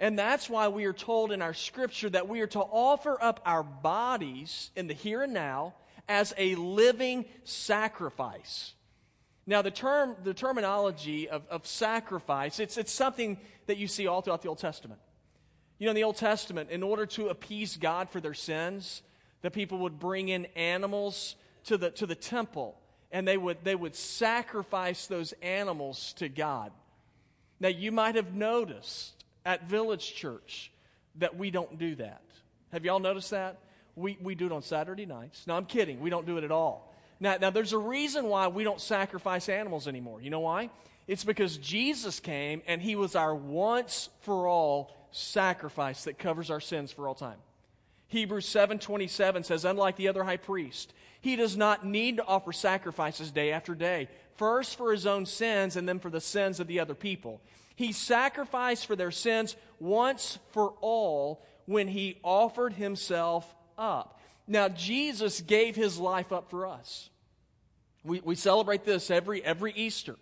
And 0.00 0.18
that's 0.18 0.48
why 0.48 0.68
we 0.68 0.86
are 0.86 0.94
told 0.94 1.30
in 1.30 1.42
our 1.42 1.52
scripture 1.52 2.08
that 2.10 2.26
we 2.26 2.40
are 2.40 2.46
to 2.48 2.60
offer 2.60 3.22
up 3.22 3.40
our 3.44 3.62
bodies 3.62 4.70
in 4.74 4.86
the 4.86 4.94
here 4.94 5.22
and 5.22 5.34
now 5.34 5.74
as 6.08 6.32
a 6.38 6.54
living 6.54 7.26
sacrifice. 7.44 8.72
Now, 9.46 9.60
the 9.60 9.70
term, 9.70 10.16
the 10.24 10.32
terminology 10.32 11.28
of, 11.28 11.42
of 11.50 11.66
sacrifice, 11.66 12.60
it's, 12.60 12.78
it's 12.78 12.92
something 12.92 13.38
that 13.66 13.76
you 13.76 13.86
see 13.86 14.06
all 14.06 14.22
throughout 14.22 14.40
the 14.40 14.48
Old 14.48 14.58
Testament. 14.58 15.00
You 15.78 15.84
know, 15.84 15.90
in 15.90 15.96
the 15.96 16.04
Old 16.04 16.16
Testament, 16.16 16.70
in 16.70 16.82
order 16.82 17.04
to 17.06 17.28
appease 17.28 17.76
God 17.76 18.08
for 18.08 18.20
their 18.20 18.34
sins, 18.34 19.02
the 19.42 19.50
people 19.50 19.78
would 19.78 19.98
bring 19.98 20.30
in 20.30 20.46
animals 20.56 21.36
to 21.64 21.76
the, 21.76 21.90
to 21.92 22.06
the 22.06 22.14
temple 22.14 22.76
and 23.12 23.26
they 23.26 23.36
would, 23.36 23.58
they 23.64 23.74
would 23.74 23.94
sacrifice 23.94 25.06
those 25.06 25.32
animals 25.42 26.14
to 26.14 26.28
God. 26.28 26.72
Now, 27.58 27.68
you 27.68 27.92
might 27.92 28.14
have 28.14 28.34
noticed 28.34 29.19
at 29.44 29.68
Village 29.68 30.14
Church 30.14 30.70
that 31.16 31.36
we 31.36 31.50
don't 31.50 31.78
do 31.78 31.94
that. 31.96 32.22
Have 32.72 32.84
y'all 32.84 33.00
noticed 33.00 33.30
that? 33.30 33.58
We, 33.96 34.16
we 34.20 34.34
do 34.34 34.46
it 34.46 34.52
on 34.52 34.62
Saturday 34.62 35.06
nights. 35.06 35.46
No, 35.46 35.54
I'm 35.54 35.66
kidding. 35.66 36.00
We 36.00 36.10
don't 36.10 36.26
do 36.26 36.38
it 36.38 36.44
at 36.44 36.52
all. 36.52 36.94
Now, 37.18 37.36
now, 37.38 37.50
there's 37.50 37.74
a 37.74 37.78
reason 37.78 38.26
why 38.26 38.48
we 38.48 38.64
don't 38.64 38.80
sacrifice 38.80 39.48
animals 39.48 39.86
anymore. 39.86 40.22
You 40.22 40.30
know 40.30 40.40
why? 40.40 40.70
It's 41.06 41.24
because 41.24 41.58
Jesus 41.58 42.20
came 42.20 42.62
and 42.66 42.80
he 42.80 42.96
was 42.96 43.14
our 43.14 43.34
once 43.34 44.08
for 44.20 44.46
all 44.46 44.96
sacrifice 45.10 46.04
that 46.04 46.18
covers 46.18 46.50
our 46.50 46.60
sins 46.60 46.92
for 46.92 47.08
all 47.08 47.14
time. 47.14 47.38
Hebrews 48.08 48.46
7:27 48.46 49.44
says 49.44 49.64
unlike 49.64 49.96
the 49.96 50.08
other 50.08 50.24
high 50.24 50.36
priest, 50.36 50.92
he 51.20 51.36
does 51.36 51.56
not 51.56 51.84
need 51.84 52.16
to 52.16 52.24
offer 52.24 52.52
sacrifices 52.52 53.30
day 53.30 53.52
after 53.52 53.74
day, 53.74 54.08
first 54.34 54.76
for 54.76 54.92
his 54.92 55.06
own 55.06 55.26
sins 55.26 55.76
and 55.76 55.88
then 55.88 55.98
for 55.98 56.10
the 56.10 56.20
sins 56.20 56.60
of 56.60 56.66
the 56.66 56.80
other 56.80 56.94
people. 56.94 57.40
He 57.80 57.92
sacrificed 57.92 58.84
for 58.84 58.94
their 58.94 59.10
sins 59.10 59.56
once 59.78 60.38
for 60.50 60.74
all 60.82 61.42
when 61.64 61.88
he 61.88 62.18
offered 62.22 62.74
himself 62.74 63.54
up. 63.78 64.20
Now, 64.46 64.68
Jesus 64.68 65.40
gave 65.40 65.76
his 65.76 65.98
life 65.98 66.30
up 66.30 66.50
for 66.50 66.66
us. 66.66 67.08
We, 68.04 68.20
we 68.20 68.34
celebrate 68.34 68.84
this 68.84 69.10
every, 69.10 69.42
every 69.42 69.72
Easter. 69.72 70.16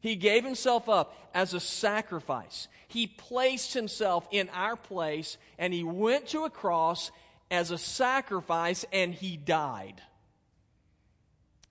He 0.00 0.16
gave 0.16 0.44
himself 0.44 0.86
up 0.90 1.16
as 1.32 1.54
a 1.54 1.60
sacrifice. 1.60 2.68
He 2.88 3.06
placed 3.06 3.72
himself 3.72 4.28
in 4.30 4.50
our 4.50 4.76
place 4.76 5.38
and 5.56 5.72
he 5.72 5.82
went 5.82 6.26
to 6.28 6.44
a 6.44 6.50
cross 6.50 7.10
as 7.50 7.70
a 7.70 7.78
sacrifice 7.78 8.84
and 8.92 9.14
he 9.14 9.38
died. 9.38 10.02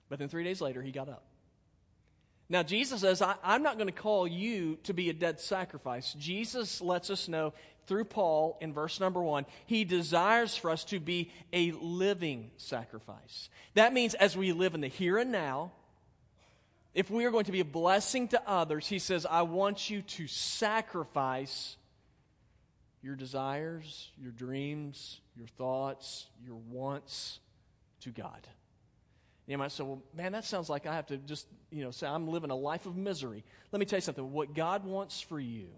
But 0.08 0.18
then 0.18 0.28
three 0.28 0.42
days 0.42 0.60
later, 0.60 0.82
he 0.82 0.90
got 0.90 1.08
up. 1.08 1.29
Now, 2.50 2.64
Jesus 2.64 3.02
says, 3.02 3.22
I, 3.22 3.36
am 3.44 3.62
not 3.62 3.76
going 3.76 3.86
to 3.86 3.92
call 3.92 4.26
you 4.26 4.76
to 4.82 4.92
be 4.92 5.08
a 5.08 5.12
dead 5.12 5.38
sacrifice. 5.38 6.14
Jesus 6.18 6.80
lets 6.80 7.08
us 7.08 7.28
know 7.28 7.54
through 7.86 8.06
Paul 8.06 8.58
in 8.60 8.72
verse 8.72 8.98
number 8.98 9.22
one, 9.22 9.46
he 9.66 9.84
desires 9.84 10.56
for 10.56 10.70
us 10.70 10.82
to 10.86 10.98
be 10.98 11.30
a 11.52 11.70
living 11.70 12.50
sacrifice. 12.56 13.50
That 13.74 13.92
means 13.92 14.14
as 14.14 14.36
we 14.36 14.52
live 14.52 14.74
in 14.74 14.80
the 14.80 14.88
here 14.88 15.16
and 15.16 15.30
now, 15.30 15.70
if 16.92 17.08
we 17.08 17.24
are 17.24 17.30
going 17.30 17.44
to 17.44 17.52
be 17.52 17.60
a 17.60 17.64
blessing 17.64 18.26
to 18.28 18.48
others, 18.48 18.88
he 18.88 18.98
says, 18.98 19.26
I 19.26 19.42
want 19.42 19.88
you 19.88 20.02
to 20.02 20.26
sacrifice 20.26 21.76
your 23.00 23.14
desires, 23.14 24.10
your 24.20 24.32
dreams, 24.32 25.20
your 25.36 25.46
thoughts, 25.46 26.26
your 26.44 26.56
wants 26.56 27.38
to 28.00 28.10
God. 28.10 28.48
You 29.46 29.58
might 29.58 29.72
say, 29.72 29.82
well, 29.82 30.02
man, 30.14 30.32
that 30.32 30.44
sounds 30.44 30.68
like 30.68 30.86
I 30.86 30.94
have 30.94 31.06
to 31.06 31.16
just, 31.16 31.48
you 31.70 31.82
know, 31.82 31.90
say 31.90 32.06
I'm 32.06 32.28
living 32.28 32.50
a 32.50 32.54
life 32.54 32.86
of 32.86 32.96
misery. 32.96 33.44
Let 33.72 33.80
me 33.80 33.86
tell 33.86 33.96
you 33.96 34.02
something. 34.02 34.32
What 34.32 34.54
God 34.54 34.84
wants 34.84 35.20
for 35.20 35.40
you 35.40 35.70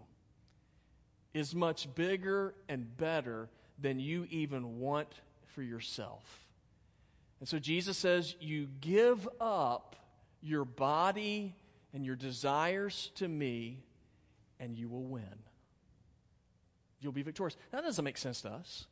is 1.33 1.55
much 1.55 1.93
bigger 1.95 2.55
and 2.69 2.95
better 2.99 3.49
than 3.79 3.99
you 3.99 4.27
even 4.31 4.79
want 4.79 5.09
for 5.55 5.63
yourself. 5.63 6.47
And 7.41 7.49
so 7.49 7.59
Jesus 7.59 7.97
says, 7.97 8.35
you 8.41 8.69
give 8.81 9.27
up 9.41 9.97
your 10.43 10.67
body 10.67 11.55
and 11.95 12.05
your 12.05 12.17
desires 12.17 13.11
to 13.17 13.27
me, 13.27 13.81
and 14.61 14.77
you 14.77 14.89
will 14.89 15.05
win. 15.05 15.25
You'll 17.01 17.13
be 17.13 17.23
victorious. 17.23 17.57
That 17.71 17.83
doesn't 17.83 18.05
make 18.05 18.17
sense 18.19 18.43
to 18.43 18.51
us. 18.51 18.87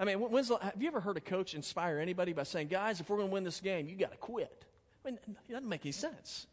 I 0.00 0.04
mean, 0.04 0.18
when's 0.18 0.48
have 0.48 0.80
you 0.80 0.88
ever 0.88 1.00
heard 1.00 1.18
a 1.18 1.20
coach 1.20 1.54
inspire 1.54 1.98
anybody 1.98 2.32
by 2.32 2.44
saying, 2.44 2.68
guys, 2.68 3.00
if 3.00 3.10
we're 3.10 3.18
going 3.18 3.28
to 3.28 3.32
win 3.34 3.44
this 3.44 3.60
game, 3.60 3.86
you 3.86 3.96
got 3.96 4.12
to 4.12 4.16
quit? 4.16 4.64
I 5.04 5.10
mean, 5.10 5.18
it 5.48 5.52
doesn't 5.52 5.68
make 5.68 5.84
any 5.84 5.92
sense. 5.92 6.46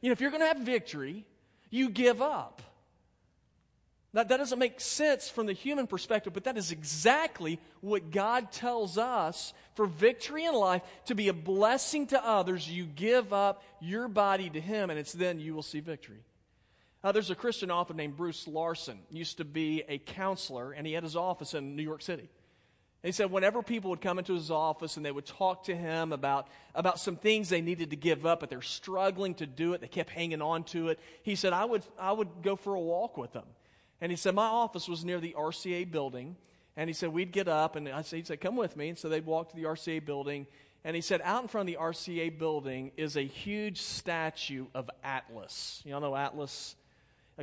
You 0.00 0.08
know, 0.08 0.12
if 0.12 0.20
you're 0.20 0.30
going 0.30 0.42
to 0.42 0.46
have 0.46 0.58
victory, 0.58 1.26
you 1.68 1.90
give 1.90 2.22
up. 2.22 2.62
That, 4.14 4.28
that 4.28 4.36
doesn't 4.36 4.58
make 4.58 4.80
sense 4.80 5.28
from 5.28 5.46
the 5.46 5.52
human 5.52 5.88
perspective, 5.88 6.32
but 6.32 6.44
that 6.44 6.56
is 6.56 6.70
exactly 6.70 7.58
what 7.80 8.12
God 8.12 8.52
tells 8.52 8.98
us 8.98 9.52
for 9.74 9.86
victory 9.86 10.44
in 10.44 10.54
life 10.54 10.82
to 11.06 11.16
be 11.16 11.26
a 11.26 11.32
blessing 11.32 12.06
to 12.08 12.24
others. 12.24 12.70
You 12.70 12.84
give 12.84 13.32
up 13.32 13.64
your 13.80 14.06
body 14.06 14.48
to 14.50 14.60
Him, 14.60 14.90
and 14.90 14.98
it's 14.98 15.12
then 15.12 15.40
you 15.40 15.54
will 15.54 15.62
see 15.62 15.80
victory. 15.80 16.20
Uh, 17.02 17.10
there's 17.10 17.30
a 17.30 17.34
Christian 17.34 17.70
author 17.70 17.94
named 17.94 18.16
Bruce 18.16 18.46
Larson, 18.46 19.00
used 19.10 19.38
to 19.38 19.44
be 19.44 19.82
a 19.88 19.98
counselor, 19.98 20.70
and 20.70 20.86
he 20.86 20.92
had 20.92 21.02
his 21.02 21.16
office 21.16 21.52
in 21.52 21.74
New 21.74 21.82
York 21.82 22.02
City. 22.02 22.28
And 23.02 23.08
he 23.08 23.12
said 23.12 23.32
whenever 23.32 23.62
people 23.62 23.90
would 23.90 24.00
come 24.00 24.18
into 24.18 24.34
his 24.34 24.50
office 24.50 24.96
and 24.96 25.04
they 25.04 25.10
would 25.10 25.26
talk 25.26 25.64
to 25.64 25.74
him 25.74 26.12
about, 26.12 26.46
about 26.74 27.00
some 27.00 27.16
things 27.16 27.48
they 27.48 27.60
needed 27.60 27.90
to 27.90 27.96
give 27.96 28.24
up, 28.24 28.40
but 28.40 28.48
they're 28.48 28.62
struggling 28.62 29.34
to 29.36 29.46
do 29.46 29.72
it, 29.72 29.80
they 29.80 29.88
kept 29.88 30.10
hanging 30.10 30.40
on 30.40 30.62
to 30.64 30.88
it, 30.88 31.00
he 31.22 31.34
said, 31.34 31.52
I 31.52 31.64
would, 31.64 31.82
I 31.98 32.12
would 32.12 32.28
go 32.42 32.54
for 32.54 32.74
a 32.74 32.80
walk 32.80 33.16
with 33.16 33.32
them. 33.32 33.46
And 34.00 34.12
he 34.12 34.16
said, 34.16 34.34
My 34.34 34.46
office 34.46 34.88
was 34.88 35.04
near 35.04 35.20
the 35.20 35.34
RCA 35.38 35.90
building. 35.90 36.36
And 36.76 36.88
he 36.88 36.94
said, 36.94 37.12
We'd 37.12 37.32
get 37.32 37.48
up, 37.48 37.76
and 37.76 37.88
I 37.88 38.02
said, 38.02 38.16
he'd 38.16 38.26
say, 38.26 38.36
Come 38.36 38.56
with 38.56 38.76
me. 38.76 38.90
And 38.90 38.98
so 38.98 39.08
they'd 39.08 39.26
walk 39.26 39.50
to 39.50 39.56
the 39.56 39.64
RCA 39.64 40.04
building. 40.04 40.46
And 40.84 40.96
he 40.96 41.02
said, 41.02 41.20
Out 41.24 41.42
in 41.42 41.48
front 41.48 41.68
of 41.68 41.74
the 41.74 41.80
RCA 41.80 42.38
building 42.38 42.92
is 42.96 43.16
a 43.16 43.22
huge 43.22 43.80
statue 43.80 44.66
of 44.74 44.90
Atlas. 45.04 45.82
Y'all 45.84 46.00
know 46.00 46.16
Atlas? 46.16 46.76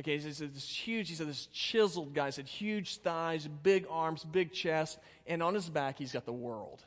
Okay, 0.00 0.16
he 0.16 0.32
said 0.32 0.54
this 0.54 0.66
huge, 0.66 1.10
he 1.10 1.14
said 1.14 1.28
this 1.28 1.46
chiseled 1.52 2.14
guy, 2.14 2.26
he 2.26 2.32
said 2.32 2.46
huge 2.46 2.96
thighs, 2.98 3.46
big 3.46 3.84
arms, 3.90 4.24
big 4.24 4.50
chest, 4.50 4.98
and 5.26 5.42
on 5.42 5.54
his 5.54 5.68
back 5.68 5.98
he's 5.98 6.12
got 6.12 6.24
the 6.24 6.32
world. 6.32 6.82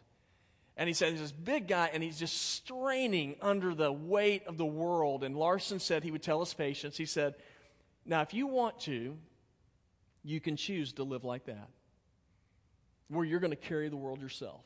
And 0.75 0.88
he 0.88 0.93
said 0.93 1.12
he's 1.12 1.22
this 1.22 1.32
big 1.32 1.67
guy 1.67 1.91
and 1.93 2.01
he's 2.01 2.17
just 2.17 2.36
straining 2.53 3.36
under 3.39 3.75
the 3.75 3.91
weight 3.91 4.48
of 4.48 4.58
the 4.58 4.65
world. 4.65 5.24
And 5.24 5.38
Larson 5.38 5.79
said 5.79 6.03
he 6.03 6.10
would 6.10 6.24
tell 6.24 6.39
his 6.39 6.55
patients, 6.55 6.98
he 6.98 7.05
said, 7.05 7.36
Now 8.03 8.22
if 8.22 8.34
you 8.34 8.48
want 8.48 8.79
to, 8.82 9.15
you 10.24 10.39
can 10.39 10.55
choose 10.55 10.93
to 10.93 11.03
live 11.03 11.24
like 11.24 11.46
that, 11.46 11.70
where 13.10 13.24
you're 13.24 13.39
going 13.39 13.51
to 13.51 13.58
carry 13.58 13.89
the 13.89 13.98
world 13.98 14.22
yourself. 14.22 14.65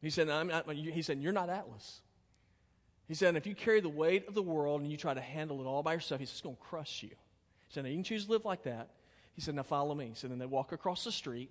He 0.00 0.08
said, 0.08 0.30
I'm 0.30 0.46
not, 0.46 0.72
he 0.72 1.02
said, 1.02 1.20
You're 1.20 1.34
not 1.34 1.50
Atlas. 1.50 2.00
He 3.06 3.14
said, 3.14 3.36
if 3.36 3.46
you 3.46 3.54
carry 3.54 3.80
the 3.80 3.88
weight 3.88 4.28
of 4.28 4.34
the 4.34 4.42
world 4.42 4.80
and 4.80 4.90
you 4.90 4.96
try 4.96 5.12
to 5.12 5.20
handle 5.20 5.60
it 5.60 5.66
all 5.66 5.82
by 5.82 5.92
yourself, 5.92 6.20
he 6.20 6.26
said, 6.26 6.32
it's 6.32 6.40
going 6.40 6.56
to 6.56 6.62
crush 6.62 7.02
you. 7.02 7.10
He 7.10 7.74
said, 7.74 7.84
now 7.84 7.90
you 7.90 7.96
can 7.96 8.04
choose 8.04 8.26
to 8.26 8.32
live 8.32 8.44
like 8.44 8.62
that. 8.62 8.88
He 9.34 9.40
said, 9.40 9.54
now 9.54 9.62
follow 9.62 9.94
me. 9.94 10.06
He 10.06 10.14
said, 10.14 10.30
and 10.30 10.40
they 10.40 10.46
walk 10.46 10.72
across 10.72 11.04
the 11.04 11.12
street. 11.12 11.50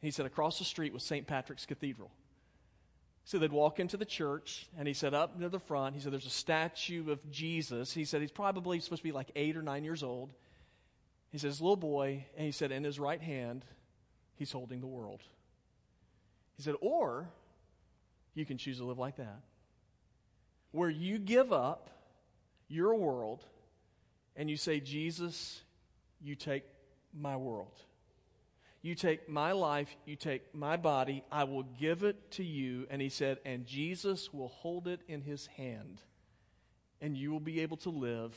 He 0.00 0.10
said, 0.10 0.26
across 0.26 0.58
the 0.58 0.64
street 0.64 0.92
was 0.92 1.04
St. 1.04 1.26
Patrick's 1.26 1.66
Cathedral. 1.66 2.10
So 3.24 3.38
they'd 3.38 3.52
walk 3.52 3.78
into 3.78 3.98
the 3.98 4.06
church, 4.06 4.66
and 4.78 4.88
he 4.88 4.94
said, 4.94 5.12
up 5.12 5.38
near 5.38 5.50
the 5.50 5.60
front, 5.60 5.94
he 5.94 6.00
said, 6.00 6.12
there's 6.12 6.26
a 6.26 6.30
statue 6.30 7.10
of 7.10 7.30
Jesus. 7.30 7.92
He 7.92 8.06
said, 8.06 8.22
he's 8.22 8.32
probably 8.32 8.80
supposed 8.80 9.02
to 9.02 9.08
be 9.08 9.12
like 9.12 9.30
eight 9.36 9.56
or 9.56 9.62
nine 9.62 9.84
years 9.84 10.02
old. 10.02 10.30
He 11.30 11.38
says, 11.38 11.60
little 11.60 11.76
boy, 11.76 12.24
and 12.36 12.46
he 12.46 12.52
said, 12.52 12.72
in 12.72 12.84
his 12.84 12.98
right 12.98 13.20
hand, 13.20 13.66
he's 14.36 14.50
holding 14.50 14.80
the 14.80 14.86
world. 14.86 15.20
He 16.56 16.62
said, 16.62 16.74
or 16.80 17.28
you 18.34 18.46
can 18.46 18.56
choose 18.56 18.78
to 18.78 18.84
live 18.84 18.98
like 18.98 19.16
that 19.16 19.42
where 20.72 20.90
you 20.90 21.18
give 21.18 21.52
up 21.52 21.90
your 22.68 22.94
world 22.94 23.44
and 24.36 24.48
you 24.48 24.56
say, 24.56 24.80
Jesus, 24.80 25.62
you 26.20 26.34
take 26.34 26.64
my 27.12 27.36
world. 27.36 27.72
You 28.80 28.94
take 28.94 29.28
my 29.28 29.52
life, 29.52 29.94
you 30.06 30.14
take 30.14 30.54
my 30.54 30.76
body, 30.76 31.24
I 31.32 31.44
will 31.44 31.64
give 31.64 32.04
it 32.04 32.30
to 32.32 32.44
you. 32.44 32.86
And 32.90 33.02
he 33.02 33.08
said, 33.08 33.38
and 33.44 33.66
Jesus 33.66 34.32
will 34.32 34.48
hold 34.48 34.86
it 34.86 35.00
in 35.08 35.20
his 35.20 35.46
hand, 35.46 36.00
and 37.00 37.16
you 37.16 37.32
will 37.32 37.40
be 37.40 37.60
able 37.60 37.78
to 37.78 37.90
live 37.90 38.34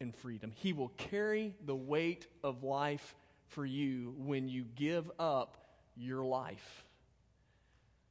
in 0.00 0.10
freedom. 0.10 0.52
He 0.56 0.72
will 0.72 0.88
carry 0.96 1.54
the 1.64 1.76
weight 1.76 2.26
of 2.42 2.64
life 2.64 3.14
for 3.48 3.64
you 3.64 4.14
when 4.18 4.48
you 4.48 4.64
give 4.74 5.08
up 5.18 5.56
your 5.96 6.24
life. 6.24 6.84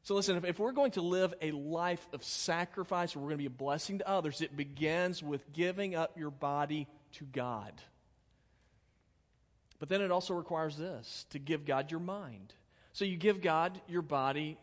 So, 0.05 0.13
listen, 0.13 0.37
if, 0.37 0.45
if, 0.45 0.59
we're 0.59 0.71
going 0.71 0.91
to 0.91 1.01
live 1.01 1.33
a 1.41 1.49
life 1.49 2.07
of 2.13 2.23
sacrifice, 2.23 3.15
we're 3.15 3.23
going 3.23 3.31
to 3.31 3.37
be 3.37 3.47
a 3.47 3.49
blessing 3.49 3.97
to 3.97 4.07
others, 4.07 4.39
it 4.39 4.55
begins 4.55 5.23
with 5.23 5.51
giving 5.51 5.95
up 5.95 6.15
your 6.15 6.29
body 6.29 6.87
to 7.13 7.25
God. 7.25 7.73
But 9.79 9.89
then 9.89 10.01
it 10.01 10.11
also 10.11 10.35
requires 10.35 10.77
this 10.77 11.25
to 11.31 11.39
give 11.39 11.65
God 11.65 11.89
your 11.89 11.99
mind. 11.99 12.53
So, 12.93 13.03
you 13.03 13.17
give 13.17 13.41
God 13.41 13.81
your 13.87 14.03
body 14.03 14.59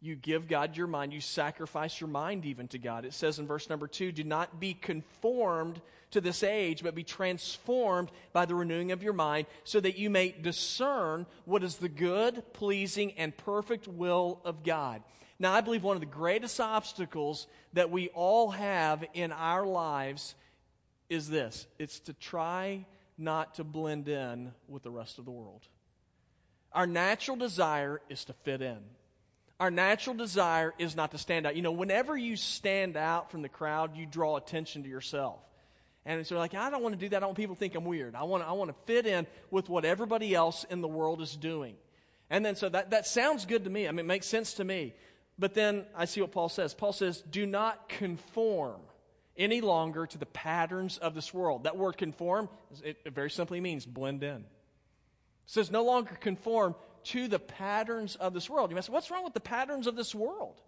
you 0.00 0.16
give 0.16 0.48
God 0.48 0.76
your 0.76 0.86
mind, 0.86 1.12
you 1.12 1.20
sacrifice 1.20 2.00
your 2.00 2.08
mind 2.08 2.46
even 2.46 2.68
to 2.68 2.78
God. 2.78 3.04
It 3.04 3.12
says 3.12 3.38
in 3.38 3.46
verse 3.46 3.68
number 3.68 3.86
two, 3.86 4.12
do 4.12 4.24
not 4.24 4.58
be 4.58 4.72
conformed 4.72 5.80
to 6.12 6.20
this 6.20 6.42
age, 6.42 6.82
but 6.82 6.94
be 6.94 7.04
transformed 7.04 8.10
by 8.32 8.46
the 8.46 8.54
renewing 8.54 8.92
of 8.92 9.02
your 9.02 9.12
mind, 9.12 9.46
so 9.64 9.78
that 9.78 9.98
you 9.98 10.10
may 10.10 10.30
discern 10.32 11.26
what 11.44 11.62
is 11.62 11.76
the 11.76 11.88
good, 11.88 12.42
pleasing, 12.52 13.12
and 13.12 13.36
perfect 13.36 13.86
will 13.86 14.40
of 14.44 14.64
God. 14.64 15.02
Now, 15.38 15.52
I 15.52 15.60
believe 15.60 15.84
one 15.84 15.96
of 15.96 16.00
the 16.00 16.06
greatest 16.06 16.60
obstacles 16.60 17.46
that 17.72 17.90
we 17.90 18.08
all 18.08 18.50
have 18.50 19.04
in 19.14 19.32
our 19.32 19.64
lives 19.64 20.34
is 21.08 21.28
this 21.28 21.66
it's 21.78 22.00
to 22.00 22.12
try 22.14 22.86
not 23.16 23.54
to 23.56 23.64
blend 23.64 24.08
in 24.08 24.52
with 24.66 24.82
the 24.82 24.90
rest 24.90 25.18
of 25.18 25.24
the 25.24 25.30
world. 25.30 25.66
Our 26.72 26.86
natural 26.86 27.36
desire 27.36 28.00
is 28.08 28.24
to 28.26 28.32
fit 28.32 28.62
in. 28.62 28.78
Our 29.60 29.70
natural 29.70 30.16
desire 30.16 30.72
is 30.78 30.96
not 30.96 31.10
to 31.10 31.18
stand 31.18 31.46
out. 31.46 31.54
You 31.54 31.60
know, 31.60 31.72
whenever 31.72 32.16
you 32.16 32.34
stand 32.34 32.96
out 32.96 33.30
from 33.30 33.42
the 33.42 33.48
crowd, 33.48 33.94
you 33.94 34.06
draw 34.06 34.36
attention 34.36 34.82
to 34.84 34.88
yourself. 34.88 35.38
And 36.06 36.26
so, 36.26 36.38
like, 36.38 36.54
I 36.54 36.70
don't 36.70 36.82
want 36.82 36.94
to 36.94 36.98
do 36.98 37.10
that. 37.10 37.18
I 37.18 37.20
don't 37.20 37.28
want 37.28 37.36
people 37.36 37.54
to 37.54 37.58
think 37.58 37.74
I'm 37.74 37.84
weird. 37.84 38.14
I 38.14 38.22
want, 38.22 38.42
I 38.42 38.52
want 38.52 38.70
to 38.70 38.76
fit 38.86 39.06
in 39.06 39.26
with 39.50 39.68
what 39.68 39.84
everybody 39.84 40.34
else 40.34 40.64
in 40.64 40.80
the 40.80 40.88
world 40.88 41.20
is 41.20 41.36
doing. 41.36 41.76
And 42.30 42.42
then, 42.44 42.56
so 42.56 42.70
that, 42.70 42.90
that 42.92 43.06
sounds 43.06 43.44
good 43.44 43.64
to 43.64 43.70
me. 43.70 43.86
I 43.86 43.90
mean, 43.90 44.00
it 44.00 44.06
makes 44.08 44.26
sense 44.26 44.54
to 44.54 44.64
me. 44.64 44.94
But 45.38 45.52
then 45.52 45.84
I 45.94 46.06
see 46.06 46.22
what 46.22 46.32
Paul 46.32 46.48
says. 46.48 46.72
Paul 46.72 46.94
says, 46.94 47.20
do 47.30 47.44
not 47.44 47.88
conform 47.90 48.80
any 49.36 49.60
longer 49.60 50.06
to 50.06 50.18
the 50.18 50.26
patterns 50.26 50.96
of 50.96 51.14
this 51.14 51.34
world. 51.34 51.64
That 51.64 51.76
word 51.76 51.98
conform, 51.98 52.48
it 52.82 52.98
very 53.12 53.30
simply 53.30 53.60
means 53.60 53.84
blend 53.84 54.22
in. 54.22 54.36
It 54.36 54.44
says 55.46 55.70
no 55.70 55.84
longer 55.84 56.14
conform 56.14 56.74
to 57.04 57.28
the 57.28 57.38
patterns 57.38 58.16
of 58.16 58.34
this 58.34 58.48
world. 58.48 58.70
You 58.70 58.74
might 58.74 58.84
say, 58.84 58.92
what's 58.92 59.10
wrong 59.10 59.24
with 59.24 59.34
the 59.34 59.40
patterns 59.40 59.86
of 59.86 59.96
this 59.96 60.14
world? 60.14 60.60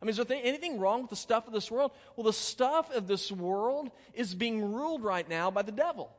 I 0.00 0.04
mean, 0.04 0.10
is 0.10 0.16
there 0.16 0.40
anything 0.42 0.78
wrong 0.78 1.02
with 1.02 1.10
the 1.10 1.16
stuff 1.16 1.46
of 1.46 1.52
this 1.52 1.70
world? 1.70 1.92
Well, 2.16 2.24
the 2.24 2.32
stuff 2.32 2.90
of 2.94 3.06
this 3.06 3.30
world 3.30 3.90
is 4.14 4.34
being 4.34 4.72
ruled 4.72 5.02
right 5.02 5.28
now 5.28 5.50
by 5.50 5.62
the 5.62 5.72
devil. 5.72 6.10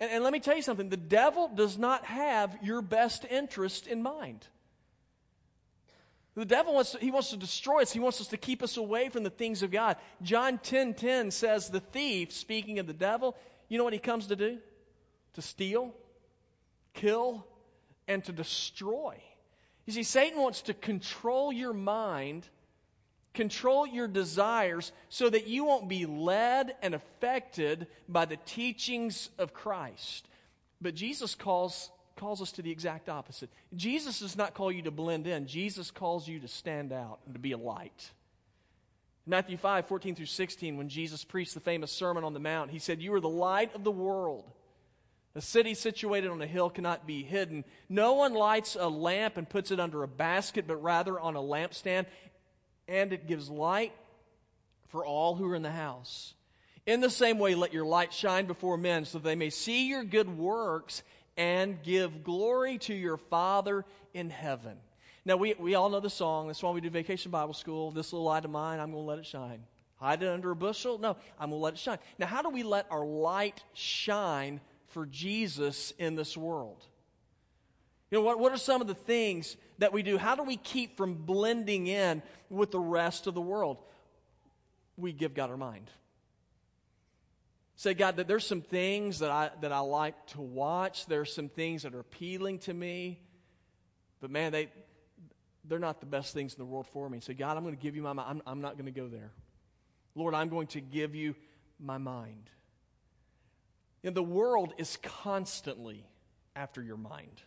And, 0.00 0.10
and 0.10 0.24
let 0.24 0.32
me 0.32 0.40
tell 0.40 0.56
you 0.56 0.62
something 0.62 0.88
the 0.88 0.96
devil 0.96 1.48
does 1.48 1.78
not 1.78 2.04
have 2.04 2.56
your 2.62 2.82
best 2.82 3.24
interest 3.30 3.86
in 3.86 4.02
mind. 4.02 4.48
The 6.34 6.44
devil 6.44 6.74
wants 6.74 6.92
to, 6.92 6.98
he 6.98 7.12
wants 7.12 7.30
to 7.30 7.36
destroy 7.36 7.82
us. 7.82 7.92
He 7.92 8.00
wants 8.00 8.20
us 8.20 8.26
to 8.28 8.36
keep 8.36 8.62
us 8.62 8.76
away 8.76 9.08
from 9.08 9.22
the 9.22 9.30
things 9.30 9.62
of 9.62 9.70
God. 9.70 9.96
John 10.20 10.58
10:10 10.58 10.64
10, 10.64 10.94
10 10.94 11.30
says 11.30 11.68
the 11.68 11.78
thief, 11.78 12.32
speaking 12.32 12.80
of 12.80 12.88
the 12.88 12.92
devil, 12.92 13.36
you 13.68 13.78
know 13.78 13.84
what 13.84 13.92
he 13.92 14.00
comes 14.00 14.26
to 14.26 14.36
do? 14.36 14.58
To 15.34 15.42
steal, 15.42 15.94
kill, 16.92 17.46
and 18.08 18.24
to 18.24 18.32
destroy. 18.32 19.16
You 19.86 19.92
see, 19.92 20.02
Satan 20.02 20.40
wants 20.40 20.62
to 20.62 20.74
control 20.74 21.52
your 21.52 21.72
mind, 21.72 22.48
control 23.34 23.86
your 23.86 24.08
desires, 24.08 24.92
so 25.08 25.28
that 25.28 25.46
you 25.46 25.64
won't 25.64 25.88
be 25.88 26.06
led 26.06 26.74
and 26.82 26.94
affected 26.94 27.86
by 28.08 28.24
the 28.24 28.38
teachings 28.46 29.30
of 29.38 29.52
Christ. 29.52 30.28
But 30.80 30.94
Jesus 30.94 31.34
calls 31.34 31.90
calls 32.16 32.40
us 32.40 32.52
to 32.52 32.62
the 32.62 32.70
exact 32.70 33.08
opposite. 33.08 33.50
Jesus 33.74 34.20
does 34.20 34.36
not 34.36 34.54
call 34.54 34.70
you 34.70 34.82
to 34.82 34.90
blend 34.92 35.26
in, 35.26 35.46
Jesus 35.46 35.90
calls 35.90 36.28
you 36.28 36.38
to 36.40 36.48
stand 36.48 36.92
out 36.92 37.18
and 37.26 37.34
to 37.34 37.40
be 37.40 37.52
a 37.52 37.58
light. 37.58 38.12
Matthew 39.26 39.56
5, 39.56 39.86
14 39.86 40.14
through 40.14 40.26
16, 40.26 40.76
when 40.76 40.88
Jesus 40.88 41.24
preached 41.24 41.54
the 41.54 41.60
famous 41.60 41.90
Sermon 41.90 42.24
on 42.24 42.34
the 42.34 42.40
Mount, 42.40 42.70
he 42.70 42.78
said, 42.78 43.00
You 43.00 43.14
are 43.14 43.20
the 43.20 43.28
light 43.28 43.74
of 43.74 43.82
the 43.82 43.90
world. 43.90 44.44
A 45.36 45.40
city 45.40 45.74
situated 45.74 46.30
on 46.30 46.40
a 46.40 46.46
hill 46.46 46.70
cannot 46.70 47.06
be 47.06 47.24
hidden. 47.24 47.64
No 47.88 48.12
one 48.14 48.34
lights 48.34 48.76
a 48.78 48.88
lamp 48.88 49.36
and 49.36 49.48
puts 49.48 49.72
it 49.72 49.80
under 49.80 50.04
a 50.04 50.08
basket, 50.08 50.66
but 50.68 50.76
rather 50.76 51.18
on 51.18 51.34
a 51.34 51.40
lampstand, 51.40 52.06
and 52.86 53.12
it 53.12 53.26
gives 53.26 53.50
light 53.50 53.92
for 54.88 55.04
all 55.04 55.34
who 55.34 55.50
are 55.50 55.56
in 55.56 55.62
the 55.62 55.72
house. 55.72 56.34
In 56.86 57.00
the 57.00 57.10
same 57.10 57.38
way, 57.38 57.56
let 57.56 57.72
your 57.72 57.84
light 57.84 58.12
shine 58.12 58.46
before 58.46 58.76
men 58.76 59.06
so 59.06 59.18
they 59.18 59.34
may 59.34 59.50
see 59.50 59.88
your 59.88 60.04
good 60.04 60.28
works 60.38 61.02
and 61.36 61.82
give 61.82 62.22
glory 62.22 62.78
to 62.78 62.94
your 62.94 63.16
Father 63.16 63.84
in 64.12 64.30
heaven. 64.30 64.76
Now, 65.24 65.36
we, 65.36 65.54
we 65.54 65.74
all 65.74 65.88
know 65.88 66.00
the 66.00 66.10
song. 66.10 66.46
That's 66.46 66.62
why 66.62 66.70
we 66.70 66.80
do 66.80 66.90
Vacation 66.90 67.32
Bible 67.32 67.54
School. 67.54 67.90
This 67.90 68.12
little 68.12 68.26
light 68.26 68.44
of 68.44 68.50
mine, 68.50 68.78
I'm 68.78 68.92
going 68.92 69.02
to 69.02 69.08
let 69.08 69.18
it 69.18 69.26
shine. 69.26 69.64
Hide 69.96 70.22
it 70.22 70.28
under 70.28 70.50
a 70.50 70.56
bushel? 70.56 70.98
No, 70.98 71.16
I'm 71.40 71.50
going 71.50 71.60
to 71.60 71.64
let 71.64 71.74
it 71.74 71.78
shine. 71.78 71.98
Now, 72.18 72.26
how 72.26 72.42
do 72.42 72.50
we 72.50 72.62
let 72.62 72.86
our 72.90 73.04
light 73.04 73.64
shine 73.72 74.60
for 74.94 75.04
Jesus 75.04 75.92
in 75.98 76.14
this 76.14 76.36
world? 76.36 76.82
You 78.10 78.18
know, 78.18 78.24
what, 78.24 78.38
what 78.38 78.52
are 78.52 78.56
some 78.56 78.80
of 78.80 78.86
the 78.86 78.94
things 78.94 79.56
that 79.78 79.92
we 79.92 80.02
do? 80.02 80.16
How 80.16 80.36
do 80.36 80.44
we 80.44 80.56
keep 80.56 80.96
from 80.96 81.14
blending 81.14 81.88
in 81.88 82.22
with 82.48 82.70
the 82.70 82.78
rest 82.78 83.26
of 83.26 83.34
the 83.34 83.40
world? 83.40 83.78
We 84.96 85.12
give 85.12 85.34
God 85.34 85.50
our 85.50 85.56
mind. 85.56 85.90
Say, 87.76 87.92
God, 87.94 88.16
that 88.16 88.28
there's 88.28 88.46
some 88.46 88.60
things 88.60 89.18
that 89.18 89.32
I, 89.32 89.50
that 89.62 89.72
I 89.72 89.80
like 89.80 90.14
to 90.28 90.40
watch. 90.40 91.06
There's 91.06 91.34
some 91.34 91.48
things 91.48 91.82
that 91.82 91.92
are 91.92 92.00
appealing 92.00 92.60
to 92.60 92.72
me. 92.72 93.18
But 94.20 94.30
man, 94.30 94.52
they, 94.52 94.68
they're 95.64 95.80
not 95.80 95.98
the 95.98 96.06
best 96.06 96.32
things 96.32 96.54
in 96.54 96.58
the 96.58 96.64
world 96.64 96.86
for 96.86 97.10
me. 97.10 97.18
Say, 97.18 97.34
God, 97.34 97.56
I'm 97.56 97.64
going 97.64 97.76
to 97.76 97.82
give 97.82 97.96
you 97.96 98.02
my 98.02 98.12
mind. 98.12 98.28
I'm, 98.30 98.42
I'm 98.46 98.60
not 98.60 98.74
going 98.74 98.86
to 98.86 98.92
go 98.92 99.08
there. 99.08 99.32
Lord, 100.14 100.34
I'm 100.34 100.48
going 100.48 100.68
to 100.68 100.80
give 100.80 101.16
you 101.16 101.34
my 101.80 101.98
mind. 101.98 102.48
And 104.04 104.14
the 104.14 104.22
world 104.22 104.74
is 104.78 104.98
constantly 105.02 106.06
after 106.54 106.82
your 106.82 106.96
mind. 106.96 107.42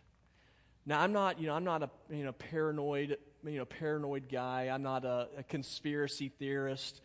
Now, 0.85 0.99
I'm 1.01 1.13
not, 1.13 1.39
you 1.39 1.47
know, 1.47 1.53
I'm 1.53 1.63
not 1.63 1.83
a 1.83 1.89
you 2.09 2.23
know, 2.23 2.31
paranoid, 2.33 3.17
you 3.45 3.57
know, 3.57 3.65
paranoid 3.65 4.27
guy. 4.29 4.69
I'm 4.73 4.83
not 4.83 5.05
a, 5.05 5.27
a 5.37 5.43
conspiracy 5.43 6.29
theorist 6.29 7.01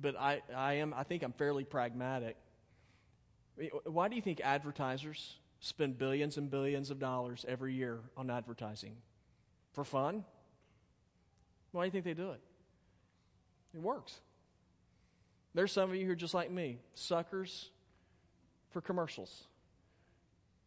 but 0.00 0.18
I, 0.18 0.42
I 0.54 0.74
am 0.74 0.94
I 0.94 1.02
think 1.04 1.22
I'm 1.22 1.32
fairly 1.32 1.64
pragmatic. 1.64 2.36
Why 3.84 4.08
do 4.08 4.16
you 4.16 4.22
think 4.22 4.40
advertisers 4.42 5.38
spend 5.60 5.98
billions 5.98 6.36
and 6.36 6.50
billions 6.50 6.90
of 6.90 6.98
dollars 6.98 7.44
every 7.48 7.74
year 7.74 8.00
on 8.16 8.30
advertising? 8.30 8.96
For 9.72 9.84
fun? 9.84 10.24
Why 11.72 11.82
do 11.82 11.86
you 11.86 11.92
think 11.92 12.04
they 12.04 12.14
do 12.14 12.32
it? 12.32 12.40
It 13.74 13.80
works. 13.80 14.20
There's 15.54 15.72
some 15.72 15.90
of 15.90 15.96
you 15.96 16.04
who 16.04 16.12
are 16.12 16.16
just 16.16 16.34
like 16.34 16.50
me, 16.50 16.78
suckers 16.94 17.70
for 18.76 18.82
commercials. 18.82 19.44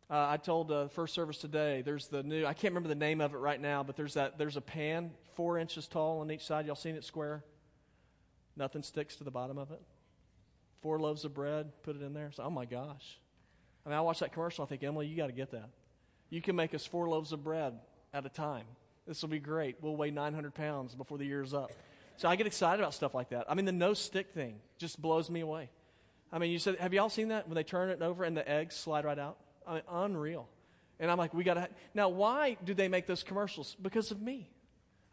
Uh, 0.10 0.30
I 0.30 0.38
told 0.38 0.72
uh, 0.72 0.88
first 0.88 1.14
service 1.14 1.38
today. 1.38 1.84
There's 1.84 2.08
the 2.08 2.24
new. 2.24 2.44
I 2.44 2.54
can't 2.54 2.74
remember 2.74 2.90
the 2.90 2.96
name 2.96 3.22
of 3.22 3.36
it 3.36 3.38
right 3.38 3.62
now, 3.62 3.84
but 3.84 3.96
there's 3.96 4.16
that. 4.16 4.40
There's 4.40 4.58
a 4.58 4.62
pan 4.62 5.12
four 5.36 5.60
inches 5.60 5.88
tall 5.88 6.22
on 6.22 6.32
each 6.32 6.44
side. 6.44 6.66
Y'all 6.66 6.74
seen 6.74 6.96
it 6.96 7.04
square? 7.04 7.44
Nothing 8.58 8.82
sticks 8.82 9.16
to 9.18 9.24
the 9.24 9.30
bottom 9.30 9.60
of 9.60 9.70
it. 9.70 9.80
Four 10.82 11.00
loaves 11.00 11.24
of 11.24 11.36
bread, 11.36 11.72
put 11.84 11.98
it 11.98 12.02
in 12.02 12.16
there. 12.16 12.32
So, 12.32 12.42
oh 12.42 12.50
my 12.50 12.66
gosh. 12.66 13.20
I 13.86 13.90
mean, 13.90 13.98
I 14.00 14.02
watch 14.02 14.22
that 14.22 14.34
commercial. 14.34 14.66
I 14.66 14.68
think, 14.68 14.82
Emily, 14.82 15.06
you 15.06 15.16
got 15.16 15.28
to 15.28 15.32
get 15.32 15.52
that. 15.52 15.70
You 16.32 16.42
can 16.42 16.56
make 16.56 16.74
us 16.74 16.88
four 16.88 17.08
loaves 17.08 17.32
of 17.32 17.44
bread 17.44 17.78
at 18.12 18.26
a 18.26 18.30
time. 18.30 18.66
This 19.06 19.22
will 19.22 19.30
be 19.30 19.38
great. 19.38 19.76
We'll 19.82 19.96
weigh 19.96 20.10
900 20.10 20.56
pounds 20.56 20.96
before 20.96 21.20
the 21.20 21.26
year's 21.26 21.54
up. 21.54 21.74
So 22.18 22.28
I 22.28 22.36
get 22.38 22.48
excited 22.48 22.80
about 22.82 22.96
stuff 22.96 23.14
like 23.14 23.30
that. 23.30 23.46
I 23.48 23.54
mean, 23.54 23.66
the 23.66 23.72
no 23.72 23.94
stick 23.94 24.32
thing 24.34 24.56
just 24.80 25.00
blows 25.00 25.30
me 25.30 25.42
away. 25.42 25.70
I 26.32 26.38
mean, 26.38 26.52
you 26.52 26.60
said, 26.60 26.76
have 26.78 26.94
y'all 26.94 27.10
seen 27.10 27.30
that 27.30 27.48
when 27.48 27.56
they 27.56 27.64
turn 27.64 27.90
it 27.90 28.02
over 28.02 28.24
and 28.24 28.38
the 28.38 28.48
eggs 28.48 28.76
slide 28.76 29.06
right 29.06 29.18
out? 29.18 29.38
I 29.66 29.76
mean, 29.76 29.84
unreal. 29.90 30.48
And 31.00 31.10
I'm 31.10 31.18
like, 31.18 31.34
we 31.34 31.44
got 31.44 31.56
to. 31.56 31.70
Now, 31.94 32.10
why 32.10 32.58
do 32.64 32.74
they 32.74 32.88
make 32.88 33.08
those 33.08 33.24
commercials? 33.24 33.76
Because 33.82 34.12
of 34.12 34.22
me. 34.22 34.50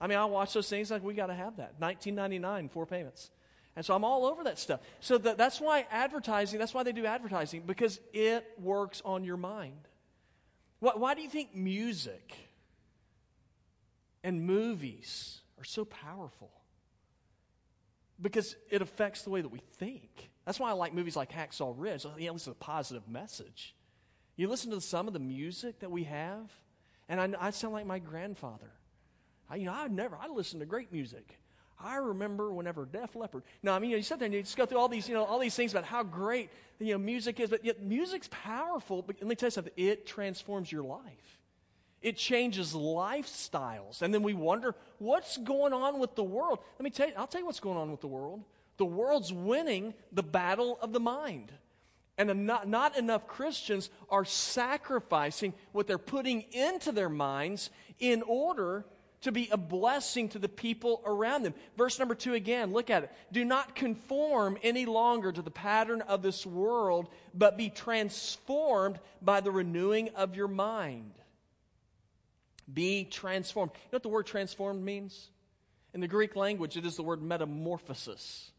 I 0.00 0.08
mean, 0.08 0.18
I 0.18 0.24
watch 0.26 0.52
those 0.52 0.68
things 0.68 0.90
like 0.90 1.02
we 1.02 1.14
got 1.14 1.28
to 1.28 1.34
have 1.34 1.56
that. 1.56 1.74
1999, 1.78 2.68
four 2.68 2.86
payments. 2.86 3.30
And 3.76 3.84
so 3.84 3.94
I'm 3.94 4.04
all 4.04 4.26
over 4.26 4.44
that 4.44 4.58
stuff. 4.58 4.80
So 5.00 5.18
that, 5.18 5.38
that's 5.38 5.60
why 5.60 5.86
advertising, 5.90 6.58
that's 6.58 6.74
why 6.74 6.82
they 6.82 6.92
do 6.92 7.06
advertising, 7.06 7.62
because 7.66 8.00
it 8.12 8.46
works 8.58 9.02
on 9.04 9.24
your 9.24 9.36
mind. 9.36 9.88
Why, 10.80 10.92
why 10.96 11.14
do 11.14 11.22
you 11.22 11.28
think 11.28 11.54
music 11.54 12.34
and 14.24 14.46
movies 14.46 15.40
are 15.58 15.64
so 15.64 15.84
powerful? 15.84 16.50
Because 18.20 18.56
it 18.70 18.80
affects 18.80 19.22
the 19.22 19.30
way 19.30 19.42
that 19.42 19.50
we 19.50 19.60
think. 19.78 20.30
That's 20.46 20.60
why 20.60 20.70
I 20.70 20.72
like 20.74 20.94
movies 20.94 21.16
like 21.16 21.32
Hacksaw 21.32 21.74
Ridge. 21.76 22.06
You 22.16 22.28
know, 22.28 22.32
this 22.32 22.42
is 22.42 22.48
a 22.48 22.54
positive 22.54 23.08
message. 23.08 23.74
You 24.36 24.48
listen 24.48 24.70
to 24.70 24.80
some 24.80 25.08
of 25.08 25.12
the 25.12 25.18
music 25.18 25.80
that 25.80 25.90
we 25.90 26.04
have, 26.04 26.50
and 27.08 27.20
I, 27.20 27.46
I 27.46 27.50
sound 27.50 27.74
like 27.74 27.86
my 27.86 27.98
grandfather. 27.98 28.70
I, 29.50 29.56
you 29.56 29.64
know, 29.66 29.72
I 29.72 29.88
never, 29.88 30.16
I 30.16 30.28
listen 30.28 30.60
to 30.60 30.66
great 30.66 30.92
music. 30.92 31.38
I 31.78 31.96
remember 31.96 32.52
whenever 32.52 32.86
Def 32.86 33.14
Leppard. 33.16 33.42
Now, 33.62 33.74
I 33.74 33.78
mean, 33.78 33.90
you, 33.90 33.96
know, 33.96 33.98
you 33.98 34.02
sit 34.04 34.18
there 34.18 34.26
and 34.26 34.34
you 34.34 34.42
just 34.42 34.56
go 34.56 34.66
through 34.66 34.78
all 34.78 34.88
these, 34.88 35.08
you 35.08 35.14
know, 35.14 35.24
all 35.24 35.38
these 35.38 35.54
things 35.54 35.72
about 35.72 35.84
how 35.84 36.02
great, 36.02 36.50
you 36.78 36.92
know, 36.92 36.98
music 36.98 37.38
is, 37.38 37.50
but 37.50 37.64
yet 37.64 37.82
music's 37.82 38.28
powerful. 38.30 39.02
But 39.02 39.16
let 39.20 39.28
me 39.28 39.34
tell 39.34 39.48
you 39.48 39.50
something, 39.50 39.72
it 39.76 40.06
transforms 40.06 40.72
your 40.72 40.84
life. 40.84 41.38
It 42.00 42.16
changes 42.16 42.72
lifestyles. 42.72 44.00
And 44.00 44.14
then 44.14 44.22
we 44.22 44.32
wonder, 44.32 44.74
what's 44.98 45.36
going 45.38 45.72
on 45.72 45.98
with 45.98 46.14
the 46.14 46.24
world? 46.24 46.60
Let 46.78 46.84
me 46.84 46.90
tell 46.90 47.08
you, 47.08 47.14
I'll 47.16 47.26
tell 47.26 47.40
you 47.40 47.46
what's 47.46 47.60
going 47.60 47.76
on 47.76 47.90
with 47.90 48.00
the 48.00 48.06
world. 48.06 48.42
The 48.76 48.84
world's 48.84 49.32
winning 49.32 49.94
the 50.12 50.22
battle 50.22 50.78
of 50.80 50.92
the 50.92 51.00
mind. 51.00 51.52
And 52.18 52.46
not, 52.46 52.66
not 52.66 52.96
enough 52.96 53.26
Christians 53.26 53.90
are 54.08 54.24
sacrificing 54.24 55.52
what 55.72 55.86
they're 55.86 55.98
putting 55.98 56.42
into 56.52 56.92
their 56.92 57.10
minds 57.10 57.70
in 57.98 58.22
order 58.22 58.86
to 59.22 59.32
be 59.32 59.48
a 59.50 59.56
blessing 59.56 60.28
to 60.30 60.38
the 60.38 60.48
people 60.48 61.02
around 61.04 61.42
them. 61.42 61.54
Verse 61.76 61.98
number 61.98 62.14
two 62.14 62.34
again, 62.34 62.72
look 62.72 62.90
at 62.90 63.04
it. 63.04 63.12
Do 63.32 63.44
not 63.44 63.74
conform 63.74 64.56
any 64.62 64.86
longer 64.86 65.32
to 65.32 65.42
the 65.42 65.50
pattern 65.50 66.00
of 66.02 66.22
this 66.22 66.46
world, 66.46 67.08
but 67.34 67.58
be 67.58 67.68
transformed 67.68 68.98
by 69.20 69.40
the 69.40 69.50
renewing 69.50 70.10
of 70.10 70.36
your 70.36 70.48
mind. 70.48 71.12
Be 72.72 73.04
transformed. 73.04 73.72
You 73.74 73.80
know 73.92 73.96
what 73.96 74.02
the 74.02 74.08
word 74.08 74.26
transformed 74.26 74.84
means? 74.84 75.30
In 75.92 76.00
the 76.00 76.08
Greek 76.08 76.36
language, 76.36 76.76
it 76.76 76.84
is 76.84 76.96
the 76.96 77.02
word 77.02 77.22
metamorphosis. 77.22 78.50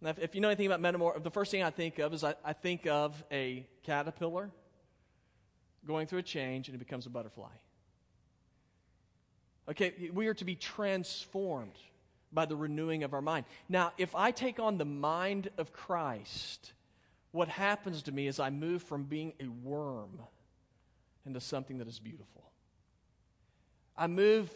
Now, 0.00 0.10
if, 0.10 0.18
if 0.18 0.34
you 0.34 0.40
know 0.40 0.48
anything 0.48 0.66
about 0.66 0.80
metamorph, 0.80 1.22
the 1.22 1.30
first 1.30 1.50
thing 1.50 1.62
I 1.62 1.70
think 1.70 1.98
of 1.98 2.12
is 2.12 2.22
I, 2.22 2.34
I 2.44 2.52
think 2.52 2.86
of 2.86 3.22
a 3.30 3.66
caterpillar 3.82 4.50
going 5.86 6.06
through 6.06 6.18
a 6.18 6.22
change 6.24 6.68
and 6.68 6.74
it 6.74 6.78
becomes 6.78 7.06
a 7.06 7.10
butterfly. 7.10 7.52
Okay, 9.68 10.10
we 10.12 10.28
are 10.28 10.34
to 10.34 10.44
be 10.44 10.54
transformed 10.54 11.76
by 12.32 12.44
the 12.44 12.56
renewing 12.56 13.02
of 13.02 13.14
our 13.14 13.22
mind. 13.22 13.46
Now, 13.68 13.92
if 13.98 14.14
I 14.14 14.30
take 14.30 14.60
on 14.60 14.78
the 14.78 14.84
mind 14.84 15.48
of 15.58 15.72
Christ, 15.72 16.72
what 17.32 17.48
happens 17.48 18.02
to 18.02 18.12
me 18.12 18.26
is 18.26 18.38
I 18.38 18.50
move 18.50 18.82
from 18.82 19.04
being 19.04 19.32
a 19.40 19.48
worm 19.48 20.20
into 21.24 21.40
something 21.40 21.78
that 21.78 21.88
is 21.88 21.98
beautiful. 21.98 22.50
I 23.96 24.06
move 24.06 24.50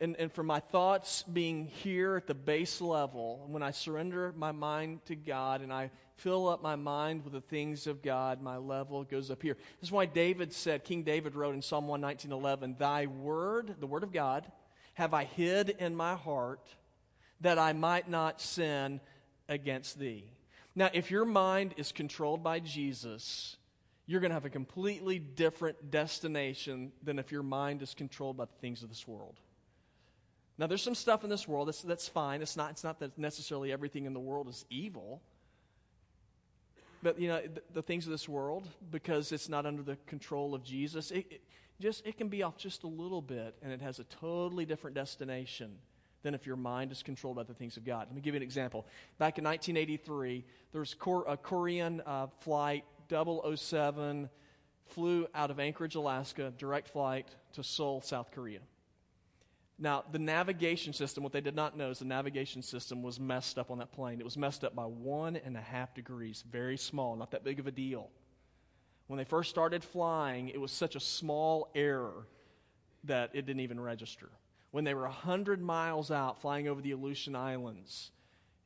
and, 0.00 0.16
and 0.16 0.32
for 0.32 0.42
my 0.42 0.60
thoughts 0.60 1.22
being 1.22 1.66
here 1.66 2.16
at 2.16 2.26
the 2.26 2.34
base 2.34 2.80
level, 2.80 3.46
when 3.48 3.62
I 3.62 3.70
surrender 3.70 4.32
my 4.36 4.52
mind 4.52 5.04
to 5.06 5.16
God 5.16 5.62
and 5.62 5.72
I 5.72 5.90
fill 6.16 6.48
up 6.48 6.62
my 6.62 6.76
mind 6.76 7.24
with 7.24 7.32
the 7.32 7.40
things 7.40 7.86
of 7.86 8.02
God, 8.02 8.42
my 8.42 8.56
level 8.56 9.04
goes 9.04 9.30
up 9.30 9.42
here. 9.42 9.56
This 9.80 9.88
is 9.88 9.92
why 9.92 10.06
David 10.06 10.52
said, 10.52 10.84
King 10.84 11.02
David 11.02 11.34
wrote 11.34 11.54
in 11.54 11.62
Psalm 11.62 11.86
119.11, 11.86 12.78
Thy 12.78 13.06
word, 13.06 13.76
the 13.80 13.86
word 13.86 14.02
of 14.02 14.12
God, 14.12 14.50
have 14.94 15.14
I 15.14 15.24
hid 15.24 15.70
in 15.70 15.94
my 15.94 16.14
heart 16.14 16.66
that 17.40 17.58
I 17.58 17.72
might 17.72 18.08
not 18.08 18.40
sin 18.40 19.00
against 19.48 19.98
thee. 19.98 20.24
Now, 20.74 20.90
if 20.92 21.10
your 21.10 21.24
mind 21.24 21.74
is 21.76 21.92
controlled 21.92 22.42
by 22.42 22.60
Jesus, 22.60 23.56
you're 24.06 24.20
going 24.20 24.30
to 24.30 24.34
have 24.34 24.44
a 24.44 24.50
completely 24.50 25.18
different 25.18 25.90
destination 25.90 26.92
than 27.02 27.18
if 27.18 27.32
your 27.32 27.42
mind 27.42 27.82
is 27.82 27.94
controlled 27.94 28.36
by 28.36 28.44
the 28.44 28.60
things 28.60 28.82
of 28.82 28.88
this 28.88 29.06
world. 29.06 29.40
Now, 30.58 30.66
there's 30.66 30.82
some 30.82 30.94
stuff 30.94 31.22
in 31.22 31.30
this 31.30 31.46
world 31.46 31.68
that's, 31.68 31.82
that's 31.82 32.08
fine. 32.08 32.40
It's 32.40 32.56
not, 32.56 32.70
it's 32.70 32.84
not 32.84 32.98
that 33.00 33.18
necessarily 33.18 33.72
everything 33.72 34.06
in 34.06 34.14
the 34.14 34.20
world 34.20 34.48
is 34.48 34.64
evil. 34.70 35.20
But, 37.02 37.20
you 37.20 37.28
know, 37.28 37.42
the, 37.42 37.62
the 37.74 37.82
things 37.82 38.06
of 38.06 38.10
this 38.10 38.28
world, 38.28 38.66
because 38.90 39.32
it's 39.32 39.48
not 39.48 39.66
under 39.66 39.82
the 39.82 39.96
control 40.06 40.54
of 40.54 40.64
Jesus, 40.64 41.10
it, 41.10 41.26
it, 41.30 41.42
just, 41.78 42.06
it 42.06 42.16
can 42.16 42.28
be 42.28 42.42
off 42.42 42.56
just 42.56 42.84
a 42.84 42.88
little 42.88 43.20
bit, 43.20 43.54
and 43.62 43.70
it 43.70 43.82
has 43.82 43.98
a 43.98 44.04
totally 44.04 44.64
different 44.64 44.96
destination 44.96 45.76
than 46.22 46.34
if 46.34 46.46
your 46.46 46.56
mind 46.56 46.90
is 46.90 47.02
controlled 47.02 47.36
by 47.36 47.42
the 47.42 47.54
things 47.54 47.76
of 47.76 47.84
God. 47.84 48.08
Let 48.08 48.14
me 48.16 48.22
give 48.22 48.34
you 48.34 48.38
an 48.38 48.42
example. 48.42 48.86
Back 49.18 49.36
in 49.38 49.44
1983, 49.44 50.44
there 50.72 50.80
was 50.80 50.96
a 51.28 51.36
Korean 51.36 52.02
uh, 52.06 52.28
flight 52.40 52.84
007 53.10 54.28
flew 54.86 55.26
out 55.34 55.50
of 55.50 55.60
Anchorage, 55.60 55.94
Alaska, 55.94 56.52
direct 56.56 56.88
flight 56.88 57.28
to 57.52 57.62
Seoul, 57.62 58.00
South 58.00 58.30
Korea. 58.30 58.60
Now, 59.78 60.04
the 60.10 60.18
navigation 60.18 60.94
system, 60.94 61.22
what 61.22 61.32
they 61.32 61.42
did 61.42 61.54
not 61.54 61.76
know 61.76 61.90
is 61.90 61.98
the 61.98 62.06
navigation 62.06 62.62
system 62.62 63.02
was 63.02 63.20
messed 63.20 63.58
up 63.58 63.70
on 63.70 63.78
that 63.78 63.92
plane. 63.92 64.20
It 64.20 64.24
was 64.24 64.38
messed 64.38 64.64
up 64.64 64.74
by 64.74 64.84
one 64.84 65.36
and 65.36 65.56
a 65.56 65.60
half 65.60 65.94
degrees, 65.94 66.42
very 66.50 66.78
small, 66.78 67.14
not 67.14 67.30
that 67.32 67.44
big 67.44 67.60
of 67.60 67.66
a 67.66 67.70
deal. 67.70 68.08
When 69.06 69.18
they 69.18 69.24
first 69.24 69.50
started 69.50 69.84
flying, 69.84 70.48
it 70.48 70.60
was 70.60 70.72
such 70.72 70.96
a 70.96 71.00
small 71.00 71.70
error 71.74 72.26
that 73.04 73.30
it 73.34 73.44
didn't 73.46 73.60
even 73.60 73.78
register. 73.78 74.30
When 74.70 74.84
they 74.84 74.94
were 74.94 75.02
100 75.02 75.60
miles 75.60 76.10
out 76.10 76.40
flying 76.40 76.68
over 76.68 76.80
the 76.80 76.92
Aleutian 76.92 77.36
Islands, 77.36 78.10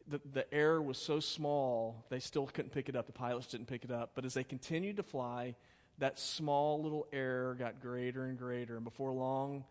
the, 0.06 0.20
the 0.32 0.52
error 0.54 0.80
was 0.80 0.96
so 0.96 1.20
small, 1.20 2.04
they 2.08 2.20
still 2.20 2.46
couldn't 2.46 2.70
pick 2.70 2.88
it 2.88 2.96
up. 2.96 3.06
The 3.06 3.12
pilots 3.12 3.48
didn't 3.48 3.66
pick 3.66 3.84
it 3.84 3.90
up. 3.90 4.12
But 4.14 4.24
as 4.24 4.34
they 4.34 4.44
continued 4.44 4.96
to 4.96 5.02
fly, 5.02 5.56
that 5.98 6.18
small 6.18 6.82
little 6.82 7.06
error 7.12 7.54
got 7.54 7.80
greater 7.80 8.24
and 8.24 8.38
greater. 8.38 8.76
And 8.76 8.84
before 8.84 9.12
long, 9.12 9.64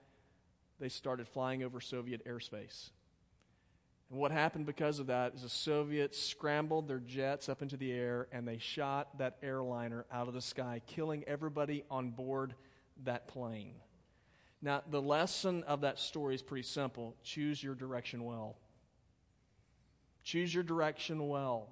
they 0.80 0.90
started 0.90 1.28
flying 1.28 1.64
over 1.64 1.82
Soviet 1.82 2.26
airspace. 2.26 2.90
And 4.10 4.20
what 4.20 4.32
happened 4.32 4.66
because 4.66 5.00
of 5.00 5.08
that 5.08 5.36
is 5.36 5.44
the 5.44 5.50
Soviets 5.50 6.20
scrambled 6.20 6.88
their 6.88 7.00
jets 7.00 7.48
up 7.48 7.62
into 7.62 7.78
the 7.78 7.92
air 7.92 8.28
and 8.32 8.48
they 8.48 8.58
shot 8.58 9.18
that 9.20 9.38
airliner 9.44 10.06
out 10.12 10.28
of 10.28 10.34
the 10.34 10.42
sky, 10.42 10.82
killing 10.88 11.24
everybody 11.28 11.84
on 11.92 12.10
board 12.10 12.56
that 13.04 13.28
plane. 13.28 13.76
Now, 14.62 14.84
the 14.90 15.02
lesson 15.02 15.64
of 15.64 15.82
that 15.82 16.00
story 16.00 16.36
is 16.36 16.42
pretty 16.42 16.68
simple 16.68 17.16
choose 17.24 17.64
your 17.64 17.76
direction 17.76 18.24
well. 18.24 18.58
Choose 20.24 20.54
your 20.54 20.64
direction 20.64 21.28
well. 21.28 21.70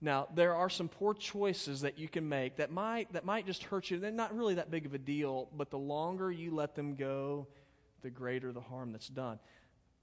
Now, 0.00 0.26
there 0.34 0.54
are 0.54 0.68
some 0.68 0.88
poor 0.88 1.14
choices 1.14 1.82
that 1.82 1.98
you 1.98 2.08
can 2.08 2.28
make 2.28 2.56
that 2.56 2.72
might, 2.72 3.12
that 3.12 3.24
might 3.24 3.46
just 3.46 3.62
hurt 3.64 3.90
you. 3.90 4.00
They're 4.00 4.10
not 4.10 4.36
really 4.36 4.54
that 4.54 4.70
big 4.70 4.86
of 4.86 4.94
a 4.94 4.98
deal, 4.98 5.48
but 5.56 5.70
the 5.70 5.78
longer 5.78 6.32
you 6.32 6.52
let 6.52 6.74
them 6.74 6.96
go, 6.96 7.46
the 8.02 8.10
greater 8.10 8.52
the 8.52 8.60
harm 8.60 8.92
that's 8.92 9.08
done. 9.08 9.38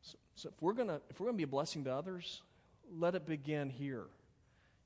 So, 0.01 0.17
so 0.35 0.49
if 0.49 0.61
we're 0.61 0.73
to 0.87 1.01
if 1.09 1.19
we're 1.19 1.27
to 1.35 1.37
be 1.37 1.43
a 1.43 1.47
blessing 1.47 1.83
to 1.85 1.93
others, 1.93 2.41
let 2.97 3.15
it 3.15 3.25
begin 3.25 3.69
here. 3.69 4.05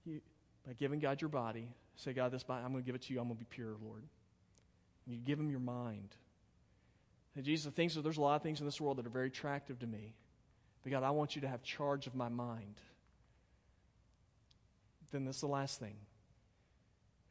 You, 0.05 0.21
by 0.65 0.73
giving 0.73 0.99
God 0.99 1.21
your 1.21 1.29
body, 1.29 1.67
say, 1.95 2.13
God, 2.13 2.31
this 2.31 2.43
body, 2.43 2.63
I'm 2.63 2.71
to 2.83 2.85
give 2.85 2.95
it 2.95 3.03
to 3.03 3.13
you. 3.13 3.19
I'm 3.19 3.29
to 3.29 3.35
be 3.35 3.45
pure, 3.49 3.75
Lord. 3.83 4.03
And 5.05 5.15
you 5.15 5.21
give 5.21 5.39
him 5.39 5.49
your 5.49 5.59
mind. 5.59 6.09
And 7.35 7.43
Jesus, 7.43 7.65
the 7.65 7.71
things 7.71 7.95
there's 7.95 8.17
a 8.17 8.21
lot 8.21 8.35
of 8.35 8.43
things 8.43 8.59
in 8.59 8.65
this 8.65 8.79
world 8.79 8.97
that 8.97 9.05
are 9.05 9.09
very 9.09 9.27
attractive 9.27 9.79
to 9.79 9.87
me. 9.87 10.13
But 10.83 10.91
God, 10.91 11.03
I 11.03 11.11
want 11.11 11.35
you 11.35 11.41
to 11.41 11.47
have 11.47 11.63
charge 11.63 12.07
of 12.07 12.15
my 12.15 12.29
mind. 12.29 12.75
Then 15.11 15.25
that's 15.25 15.41
the 15.41 15.47
last 15.47 15.79
thing. 15.79 15.95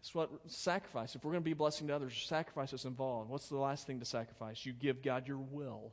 It's 0.03 0.13
what 0.17 0.31
sacrifice. 0.49 1.15
If 1.15 1.25
we're 1.25 1.31
going 1.31 1.43
to 1.43 1.45
be 1.45 1.53
a 1.53 1.57
blessing 1.57 1.87
to 1.87 1.95
others, 1.95 2.25
sacrifice 2.27 2.73
is 2.73 2.85
involved. 2.85 3.31
What's 3.31 3.49
the 3.49 3.57
last 3.57 3.87
thing 3.87 4.01
to 4.01 4.05
sacrifice? 4.05 4.67
You 4.67 4.73
give 4.73 5.01
God 5.01 5.29
your 5.29 5.39
will. 5.39 5.93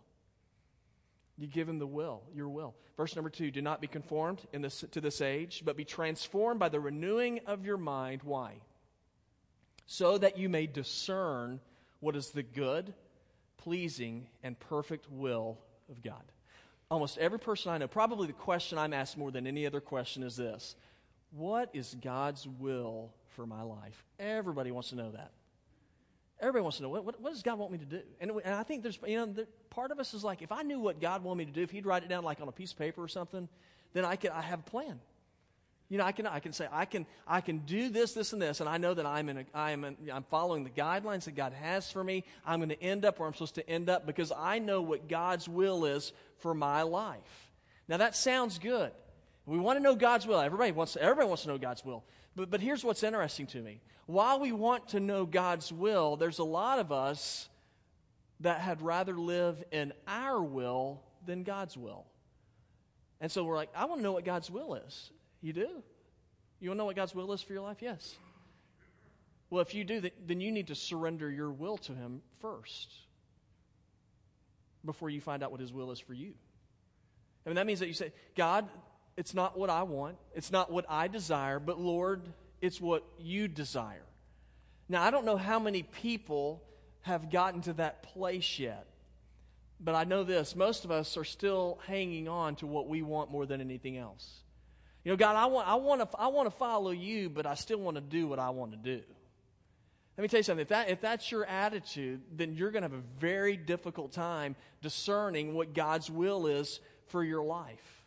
You 1.38 1.46
give 1.46 1.70
him 1.70 1.78
the 1.78 1.86
will, 1.86 2.24
your 2.34 2.50
will. 2.50 2.74
Verse 2.98 3.16
number 3.16 3.30
two 3.30 3.52
do 3.52 3.62
not 3.62 3.82
be 3.82 3.88
conformed 3.88 4.42
in 4.52 4.64
this, 4.64 4.84
to 4.92 5.00
this 5.00 5.22
age, 5.22 5.62
but 5.64 5.78
be 5.78 5.86
transformed 5.86 6.60
by 6.60 6.70
the 6.70 6.80
renewing 6.80 7.42
of 7.46 7.66
your 7.66 7.78
mind. 7.78 8.24
Why? 8.24 8.56
So 9.86 10.18
that 10.18 10.40
you 10.40 10.50
may 10.50 10.66
discern 10.66 11.60
what 12.00 12.16
is 12.16 12.32
the 12.32 12.44
good, 12.44 12.96
pleasing, 13.58 14.28
and 14.42 14.60
perfect 14.60 15.10
will 15.12 15.60
of 15.88 16.02
God. 16.02 16.24
Almost 16.90 17.20
every 17.20 17.40
person 17.40 17.72
I 17.72 17.78
know, 17.78 17.88
probably 17.88 18.26
the 18.26 18.34
question 18.34 18.80
I'm 18.80 18.94
asked 18.94 19.20
more 19.20 19.30
than 19.30 19.46
any 19.46 19.68
other 19.68 19.82
question 19.82 20.24
is 20.24 20.36
this 20.36 20.76
What 21.30 21.70
is 21.74 21.96
God's 22.02 22.48
will 22.48 23.14
for 23.40 23.46
my 23.46 23.62
life? 23.62 24.04
Everybody 24.20 24.70
wants 24.70 24.90
to 24.90 24.98
know 24.98 25.12
that. 25.12 25.32
Everybody 26.42 26.62
wants 26.62 26.76
to 26.78 26.84
know 26.84 26.90
what, 26.90 27.06
what, 27.06 27.22
what 27.22 27.32
does 27.32 27.42
God 27.42 27.58
want 27.58 27.72
me 27.72 27.78
to 27.78 27.86
do? 27.86 28.02
And, 28.20 28.32
and 28.44 28.54
I 28.54 28.64
think 28.64 28.84
there's, 28.84 29.00
you 29.08 29.16
know, 29.16 29.46
part 29.70 29.92
of 29.92 30.00
us 30.00 30.14
is 30.14 30.26
like, 30.26 30.42
if 30.42 30.52
I 30.52 30.62
knew 30.62 30.78
what 30.78 31.00
God 31.00 31.24
wanted 31.24 31.38
me 31.38 31.46
to 31.46 31.52
do, 31.54 31.62
if 31.62 31.72
He'd 31.72 31.86
write 31.86 32.04
it 32.04 32.10
down 32.10 32.26
like 32.26 32.42
on 32.42 32.50
a 32.50 32.52
piece 32.52 32.74
of 32.74 32.78
paper 32.78 33.02
or 33.02 33.08
something, 33.08 33.48
then 33.94 34.04
I 34.04 34.18
could, 34.18 34.32
I 34.32 34.42
have 34.42 34.60
a 34.60 34.64
plan. 34.64 35.00
You 35.88 36.00
know, 36.00 36.04
I 36.04 36.12
can, 36.12 36.28
I 36.28 36.42
can 36.42 36.52
say, 36.52 36.68
I 36.70 36.84
can, 36.84 37.06
I 37.26 37.40
can 37.40 37.60
do 37.60 37.88
this, 37.88 38.12
this, 38.12 38.34
and 38.34 38.42
this, 38.42 38.60
and 38.60 38.68
I 38.68 38.78
know 38.78 38.94
that 38.94 39.06
I'm, 39.06 39.30
in 39.30 39.38
a, 39.38 39.46
I'm, 39.54 39.86
in, 39.86 39.96
I'm 40.12 40.24
following 40.24 40.66
the 40.66 40.70
guidelines 40.70 41.24
that 41.24 41.36
God 41.36 41.54
has 41.54 41.90
for 41.90 42.04
me. 42.04 42.26
I'm 42.46 42.60
going 42.60 42.70
to 42.70 42.84
end 42.84 43.06
up 43.06 43.20
where 43.20 43.28
I'm 43.28 43.34
supposed 43.34 43.56
to 43.56 43.70
end 43.70 43.90
up 43.90 44.06
because 44.06 44.34
I 44.38 44.60
know 44.60 44.82
what 44.82 45.08
God's 45.08 45.48
will 45.48 45.86
is 45.86 46.12
for 46.40 46.54
my 46.54 46.82
life. 46.82 47.52
Now, 47.88 47.98
that 47.98 48.18
sounds 48.18 48.60
good. 48.60 48.92
We 49.46 49.60
want 49.60 49.80
to 49.80 49.84
know 49.84 49.96
God's 49.96 50.28
will. 50.28 50.42
Everybody 50.42 50.74
wants, 50.74 50.98
everybody 51.00 51.28
wants 51.28 51.44
to 51.44 51.48
know 51.48 51.58
God's 51.58 51.86
will. 51.86 52.04
But, 52.36 52.50
but 52.50 52.62
here's 52.62 52.84
what's 52.84 53.04
interesting 53.04 53.48
to 53.48 53.62
me. 53.62 53.82
While 54.06 54.40
we 54.40 54.52
want 54.52 54.90
to 54.90 55.00
know 55.00 55.26
God's 55.26 55.72
will, 55.72 56.16
there's 56.16 56.40
a 56.40 56.44
lot 56.44 56.80
of 56.80 56.92
us 56.92 57.50
that 58.40 58.60
had 58.62 58.82
rather 58.82 59.14
live 59.14 59.64
in 59.72 59.94
our 60.08 60.42
will 60.42 61.04
than 61.26 61.44
God's 61.44 61.78
will. 61.78 62.06
And 63.22 63.32
so 63.32 63.44
we're 63.44 63.56
like, 63.56 63.70
I 63.76 63.86
want 63.86 64.00
to 64.00 64.04
know 64.04 64.14
what 64.14 64.26
God's 64.26 64.50
will 64.50 64.76
is. 64.76 65.12
You 65.42 65.54
do? 65.54 65.68
You 66.60 66.70
want 66.70 66.78
to 66.78 66.80
know 66.80 66.86
what 66.86 66.96
God's 66.96 67.14
will 67.14 67.32
is 67.34 67.42
for 67.42 67.54
your 67.54 67.62
life? 67.62 67.78
Yes. 67.82 68.16
Well, 69.50 69.62
if 69.62 69.74
you 69.74 69.84
do, 69.84 70.02
then 70.26 70.42
you 70.42 70.52
need 70.52 70.68
to 70.68 70.76
surrender 70.76 71.30
your 71.30 71.52
will 71.52 71.78
to 71.78 71.94
Him 71.94 72.22
first 72.40 72.94
before 74.86 75.10
you 75.10 75.22
find 75.22 75.44
out 75.44 75.52
what 75.52 75.60
His 75.60 75.74
will 75.74 75.92
is 75.92 76.00
for 76.00 76.14
you. 76.14 76.34
I 77.46 77.50
mean, 77.50 77.56
that 77.56 77.66
means 77.66 77.80
that 77.80 77.88
you 77.88 77.94
say, 77.94 78.14
God, 78.36 78.68
it's 79.20 79.34
not 79.34 79.60
what 79.60 79.70
I 79.70 79.84
want, 79.84 80.16
it's 80.34 80.50
not 80.50 80.72
what 80.72 80.86
I 80.88 81.10
desire, 81.10 81.60
but 81.60 81.78
Lord, 81.78 82.22
it's 82.62 82.80
what 82.80 83.04
you 83.20 83.50
desire. 83.50 84.06
Now, 84.88 85.04
I 85.04 85.12
don't 85.12 85.26
know 85.26 85.36
how 85.36 85.60
many 85.60 85.84
people 85.84 86.64
have 87.02 87.30
gotten 87.30 87.60
to 87.64 87.74
that 87.74 88.02
place 88.02 88.58
yet, 88.58 88.88
but 89.78 89.94
I 89.94 90.06
know 90.06 90.24
this 90.24 90.56
most 90.56 90.86
of 90.86 90.92
us 90.92 91.18
are 91.18 91.26
still 91.26 91.80
hanging 91.86 92.30
on 92.30 92.56
to 92.58 92.66
what 92.66 92.88
we 92.88 93.02
want 93.02 93.30
more 93.30 93.46
than 93.46 93.60
anything 93.60 93.98
else. 93.98 94.40
You 95.04 95.12
know, 95.12 95.18
God, 95.18 95.36
I 95.36 95.48
want, 95.48 95.68
I 95.68 95.76
want, 95.76 96.10
to, 96.10 96.18
I 96.18 96.28
want 96.28 96.50
to 96.50 96.56
follow 96.56 96.92
you, 96.92 97.30
but 97.30 97.46
I 97.46 97.56
still 97.56 97.80
want 97.80 97.96
to 97.96 98.02
do 98.02 98.26
what 98.26 98.40
I 98.40 98.52
want 98.52 98.72
to 98.72 98.78
do. 98.78 99.02
Let 100.18 100.22
me 100.22 100.30
tell 100.30 100.40
you 100.40 100.44
something. 100.44 100.62
If, 100.62 100.70
that, 100.70 100.90
if 100.90 101.02
that's 101.02 101.30
your 101.30 101.46
attitude, 101.46 102.22
then 102.38 102.54
you're 102.54 102.72
going 102.72 102.84
to 102.84 102.90
have 102.90 102.98
a 102.98 103.20
very 103.20 103.58
difficult 103.58 104.14
time 104.14 104.56
discerning 104.82 105.56
what 105.56 105.74
God's 105.74 106.10
will 106.10 106.48
is 106.48 106.80
for 107.08 107.22
your 107.22 107.44
life. 107.44 107.99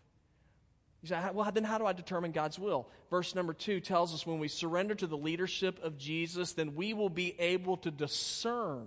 You 1.03 1.09
say, 1.09 1.21
well, 1.33 1.51
then 1.53 1.65
how 1.65 1.79
do 1.79 1.87
I 1.87 1.93
determine 1.93 2.31
God's 2.31 2.59
will? 2.59 2.89
Verse 3.11 3.35
number 3.35 3.53
two 3.53 3.81
tells 3.81 4.15
us 4.15 4.25
when 4.25 4.39
we 4.39 4.47
surrender 4.47 4.95
to 4.95 5.07
the 5.09 5.17
leadership 5.17 5.83
of 5.83 5.99
Jesus, 5.99 6.53
then 6.53 6.77
we 6.77 6.95
will 6.95 7.11
be 7.11 7.35
able 7.41 7.77
to 7.79 7.91
discern 7.91 8.87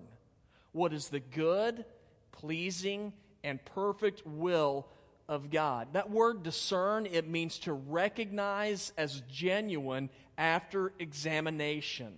what 0.71 0.93
is 0.93 1.10
the 1.10 1.19
good, 1.19 1.84
pleasing, 2.32 3.12
and 3.43 3.63
perfect 3.65 4.25
will 4.25 4.88
of 5.28 5.49
God. 5.49 5.89
That 5.93 6.10
word 6.10 6.43
discern, 6.43 7.06
it 7.06 7.28
means 7.28 7.60
to 7.60 7.73
recognize 7.73 8.93
as 8.97 9.21
genuine 9.30 10.10
after 10.38 10.93
examination. 10.99 12.13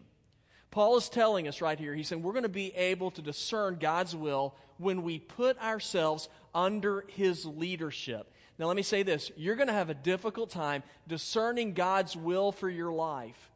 Paul 0.69 0.97
is 0.97 1.09
telling 1.09 1.47
us 1.47 1.61
right 1.61 1.79
here, 1.79 1.95
he's 1.95 2.07
saying 2.07 2.21
we're 2.21 2.33
going 2.33 2.43
to 2.43 2.49
be 2.49 2.73
able 2.75 3.09
to 3.11 3.21
discern 3.21 3.77
God's 3.79 4.15
will 4.15 4.53
when 4.77 5.03
we 5.03 5.19
put 5.19 5.61
ourselves 5.61 6.29
under 6.53 7.05
his 7.07 7.45
leadership. 7.45 8.31
Now, 8.59 8.65
let 8.65 8.75
me 8.75 8.83
say 8.83 9.03
this 9.03 9.31
you're 9.35 9.55
going 9.55 9.67
to 9.67 9.73
have 9.73 9.89
a 9.89 9.93
difficult 9.93 10.49
time 10.49 10.83
discerning 11.07 11.73
God's 11.73 12.15
will 12.15 12.51
for 12.51 12.69
your 12.69 12.91
life 12.91 13.51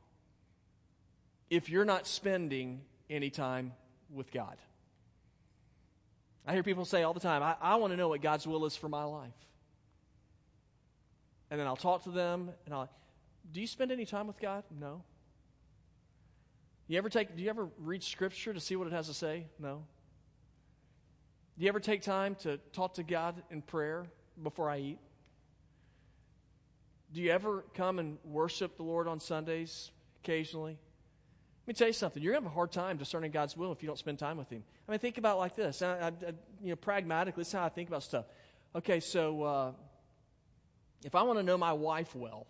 if 1.50 1.70
you're 1.70 1.86
not 1.86 2.08
spending 2.08 2.82
any 3.10 3.30
time 3.30 3.74
with 4.10 4.32
God. 4.32 4.58
I 6.46 6.54
hear 6.54 6.64
people 6.64 6.86
say 6.86 7.04
all 7.04 7.14
the 7.14 7.20
time, 7.20 7.44
I, 7.44 7.56
I 7.62 7.76
want 7.76 7.92
to 7.92 7.98
know 7.98 8.10
what 8.10 8.22
God's 8.22 8.48
will 8.48 8.66
is 8.66 8.76
for 8.76 8.90
my 8.90 9.04
life. 9.04 9.30
And 11.50 11.60
then 11.60 11.68
I'll 11.68 11.76
talk 11.76 12.04
to 12.04 12.12
them 12.12 12.52
and 12.66 12.74
I'll, 12.74 12.90
do 13.52 13.62
you 13.62 13.68
spend 13.68 13.92
any 13.92 14.06
time 14.06 14.28
with 14.28 14.40
God? 14.40 14.64
No. 14.80 15.04
You 16.88 16.98
ever 16.98 17.10
take, 17.10 17.36
do 17.36 17.44
you 17.44 17.50
ever 17.50 17.70
read 17.78 18.04
scripture 18.04 18.54
to 18.54 18.60
see 18.60 18.76
what 18.76 18.88
it 18.88 18.94
has 18.94 19.08
to 19.08 19.14
say? 19.14 19.46
No. 19.60 19.84
Do 21.58 21.64
you 21.64 21.70
ever 21.70 21.80
take 21.80 22.02
time 22.02 22.36
to 22.36 22.58
talk 22.74 22.96
to 22.96 23.04
God 23.04 23.42
in 23.52 23.62
prayer 23.62 24.06
before 24.42 24.70
I 24.70 24.80
eat? 24.80 25.00
Do 27.14 27.22
you 27.22 27.32
ever 27.32 27.66
come 27.74 28.00
and 28.00 28.18
worship 28.24 28.78
the 28.78 28.84
Lord 28.84 29.08
on 29.08 29.20
Sundays 29.20 29.92
occasionally? 30.24 30.78
Let 31.64 31.68
me 31.68 31.74
tell 31.74 31.88
you 31.88 31.94
something. 31.94 32.24
You're 32.24 32.34
going 32.34 32.44
to 32.44 32.48
have 32.48 32.54
a 32.54 32.56
hard 32.56 32.72
time 32.72 32.98
discerning 32.98 33.32
God's 33.32 33.56
will 33.56 33.72
if 33.72 33.84
you 33.84 33.88
don't 33.88 34.00
spend 34.00 34.18
time 34.18 34.38
with 34.38 34.50
Him. 34.50 34.64
I 34.88 34.92
mean, 34.92 35.00
think 35.00 35.18
about 35.18 35.38
like 35.38 35.56
this. 35.56 35.82
I, 35.82 36.08
I, 36.08 36.12
you 36.62 36.70
know, 36.70 36.76
pragmatically, 36.76 37.42
this 37.42 37.50
is 37.50 37.54
how 37.54 37.64
I 37.64 37.70
think 37.70 37.90
about 37.90 38.04
stuff. 38.04 38.26
Okay, 38.76 39.00
so 39.00 39.44
uh, 39.44 39.72
if 41.04 41.14
I 41.14 41.24
want 41.24 41.38
to 41.40 41.44
know 41.44 41.58
my 41.58 41.74
wife 41.74 42.16
well, 42.16 42.48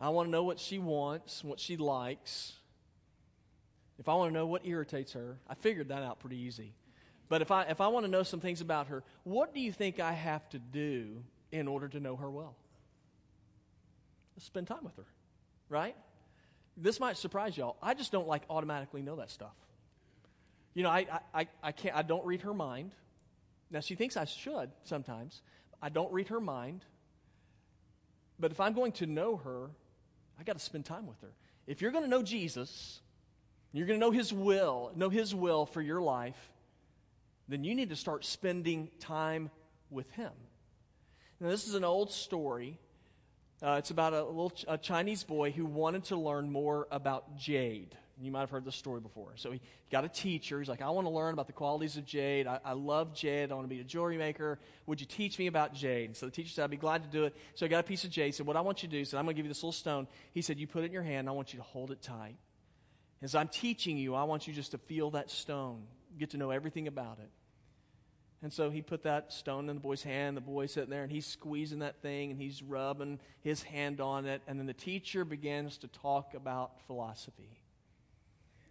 I 0.00 0.10
want 0.10 0.26
to 0.26 0.30
know 0.30 0.44
what 0.44 0.58
she 0.58 0.78
wants, 0.78 1.42
what 1.42 1.58
she 1.58 1.76
likes. 1.76 2.54
If 3.98 4.08
I 4.08 4.14
want 4.14 4.30
to 4.30 4.34
know 4.34 4.46
what 4.46 4.66
irritates 4.66 5.12
her, 5.12 5.38
I 5.48 5.54
figured 5.54 5.88
that 5.88 6.02
out 6.02 6.20
pretty 6.20 6.38
easy. 6.38 6.74
But 7.32 7.40
if 7.40 7.50
I, 7.50 7.62
if 7.62 7.80
I 7.80 7.88
want 7.88 8.04
to 8.04 8.12
know 8.12 8.24
some 8.24 8.40
things 8.40 8.60
about 8.60 8.88
her, 8.88 9.02
what 9.24 9.54
do 9.54 9.60
you 9.62 9.72
think 9.72 10.00
I 10.00 10.12
have 10.12 10.46
to 10.50 10.58
do 10.58 11.24
in 11.50 11.66
order 11.66 11.88
to 11.88 11.98
know 11.98 12.14
her 12.16 12.30
well? 12.30 12.56
Spend 14.36 14.66
time 14.66 14.84
with 14.84 14.94
her, 14.96 15.06
right? 15.70 15.96
This 16.76 17.00
might 17.00 17.16
surprise 17.16 17.56
y'all. 17.56 17.78
I 17.82 17.94
just 17.94 18.12
don't 18.12 18.28
like 18.28 18.42
automatically 18.50 19.00
know 19.00 19.16
that 19.16 19.30
stuff. 19.30 19.54
You 20.74 20.82
know, 20.82 20.90
I, 20.90 21.06
I, 21.32 21.46
I 21.62 21.72
can't, 21.72 21.96
I 21.96 22.02
don't 22.02 22.26
read 22.26 22.42
her 22.42 22.52
mind. 22.52 22.92
Now, 23.70 23.80
she 23.80 23.94
thinks 23.94 24.18
I 24.18 24.26
should 24.26 24.70
sometimes. 24.84 25.40
I 25.80 25.88
don't 25.88 26.12
read 26.12 26.28
her 26.28 26.38
mind. 26.38 26.84
But 28.38 28.50
if 28.50 28.60
I'm 28.60 28.74
going 28.74 28.92
to 28.92 29.06
know 29.06 29.38
her, 29.38 29.70
I 30.38 30.42
got 30.42 30.58
to 30.58 30.62
spend 30.62 30.84
time 30.84 31.06
with 31.06 31.22
her. 31.22 31.32
If 31.66 31.80
you're 31.80 31.92
going 31.92 32.04
to 32.04 32.10
know 32.10 32.22
Jesus, 32.22 33.00
you're 33.72 33.86
going 33.86 33.98
to 33.98 34.04
know 34.06 34.12
his 34.12 34.34
will, 34.34 34.92
know 34.94 35.08
his 35.08 35.34
will 35.34 35.64
for 35.64 35.80
your 35.80 36.02
life, 36.02 36.51
then 37.52 37.64
you 37.64 37.74
need 37.74 37.90
to 37.90 37.96
start 37.96 38.24
spending 38.24 38.90
time 38.98 39.50
with 39.90 40.10
him. 40.12 40.32
Now, 41.40 41.48
this 41.48 41.66
is 41.66 41.74
an 41.74 41.84
old 41.84 42.12
story. 42.12 42.78
Uh, 43.62 43.76
it's 43.78 43.90
about 43.90 44.12
a 44.12 44.24
little 44.24 44.52
a 44.68 44.78
Chinese 44.78 45.24
boy 45.24 45.52
who 45.52 45.66
wanted 45.66 46.04
to 46.04 46.16
learn 46.16 46.50
more 46.50 46.88
about 46.90 47.36
jade. 47.36 47.96
You 48.20 48.30
might 48.30 48.40
have 48.40 48.50
heard 48.50 48.64
this 48.64 48.76
story 48.76 49.00
before. 49.00 49.32
So 49.36 49.50
he, 49.50 49.58
he 49.58 49.90
got 49.90 50.04
a 50.04 50.08
teacher. 50.08 50.60
He's 50.60 50.68
like, 50.68 50.82
I 50.82 50.90
want 50.90 51.06
to 51.06 51.12
learn 51.12 51.32
about 51.32 51.48
the 51.48 51.52
qualities 51.52 51.96
of 51.96 52.04
jade. 52.04 52.46
I, 52.46 52.60
I, 52.64 52.72
love 52.72 53.14
jade. 53.14 53.50
I 53.50 53.54
want 53.54 53.64
to 53.64 53.74
be 53.74 53.80
a 53.80 53.84
jewelry 53.84 54.16
maker. 54.16 54.60
Would 54.86 55.00
you 55.00 55.06
teach 55.06 55.38
me 55.38 55.48
about 55.48 55.74
jade? 55.74 56.16
So 56.16 56.26
the 56.26 56.32
teacher 56.32 56.50
said, 56.50 56.64
I'd 56.64 56.70
be 56.70 56.76
glad 56.76 57.02
to 57.02 57.08
do 57.08 57.24
it. 57.24 57.34
So 57.54 57.66
I 57.66 57.68
got 57.68 57.80
a 57.80 57.82
piece 57.82 58.04
of 58.04 58.10
jade. 58.10 58.26
He 58.26 58.32
said, 58.32 58.46
What 58.46 58.56
I 58.56 58.60
want 58.60 58.82
you 58.82 58.88
to 58.88 58.92
do, 58.92 58.98
he 58.98 59.04
said, 59.04 59.18
I'm 59.18 59.24
going 59.24 59.34
to 59.34 59.38
give 59.38 59.46
you 59.46 59.50
this 59.50 59.62
little 59.62 59.72
stone. 59.72 60.06
He 60.32 60.42
said, 60.42 60.58
You 60.58 60.66
put 60.66 60.82
it 60.82 60.86
in 60.86 60.92
your 60.92 61.02
hand. 61.02 61.28
I 61.28 61.32
want 61.32 61.52
you 61.52 61.58
to 61.58 61.64
hold 61.64 61.90
it 61.90 62.00
tight. 62.00 62.36
As 63.22 63.34
I'm 63.34 63.48
teaching 63.48 63.96
you, 63.96 64.14
I 64.14 64.24
want 64.24 64.46
you 64.46 64.52
just 64.52 64.72
to 64.72 64.78
feel 64.78 65.10
that 65.12 65.30
stone, 65.30 65.82
get 66.18 66.30
to 66.30 66.36
know 66.36 66.50
everything 66.50 66.86
about 66.88 67.18
it. 67.20 67.30
And 68.42 68.52
so 68.52 68.70
he 68.70 68.82
put 68.82 69.04
that 69.04 69.32
stone 69.32 69.68
in 69.68 69.76
the 69.76 69.80
boy's 69.80 70.02
hand. 70.02 70.36
The 70.36 70.40
boy's 70.40 70.72
sitting 70.72 70.90
there 70.90 71.04
and 71.04 71.12
he's 71.12 71.26
squeezing 71.26 71.78
that 71.78 72.02
thing 72.02 72.32
and 72.32 72.40
he's 72.40 72.62
rubbing 72.62 73.20
his 73.40 73.62
hand 73.62 74.00
on 74.00 74.26
it. 74.26 74.42
And 74.48 74.58
then 74.58 74.66
the 74.66 74.72
teacher 74.72 75.24
begins 75.24 75.78
to 75.78 75.88
talk 75.88 76.34
about 76.34 76.80
philosophy. 76.86 77.60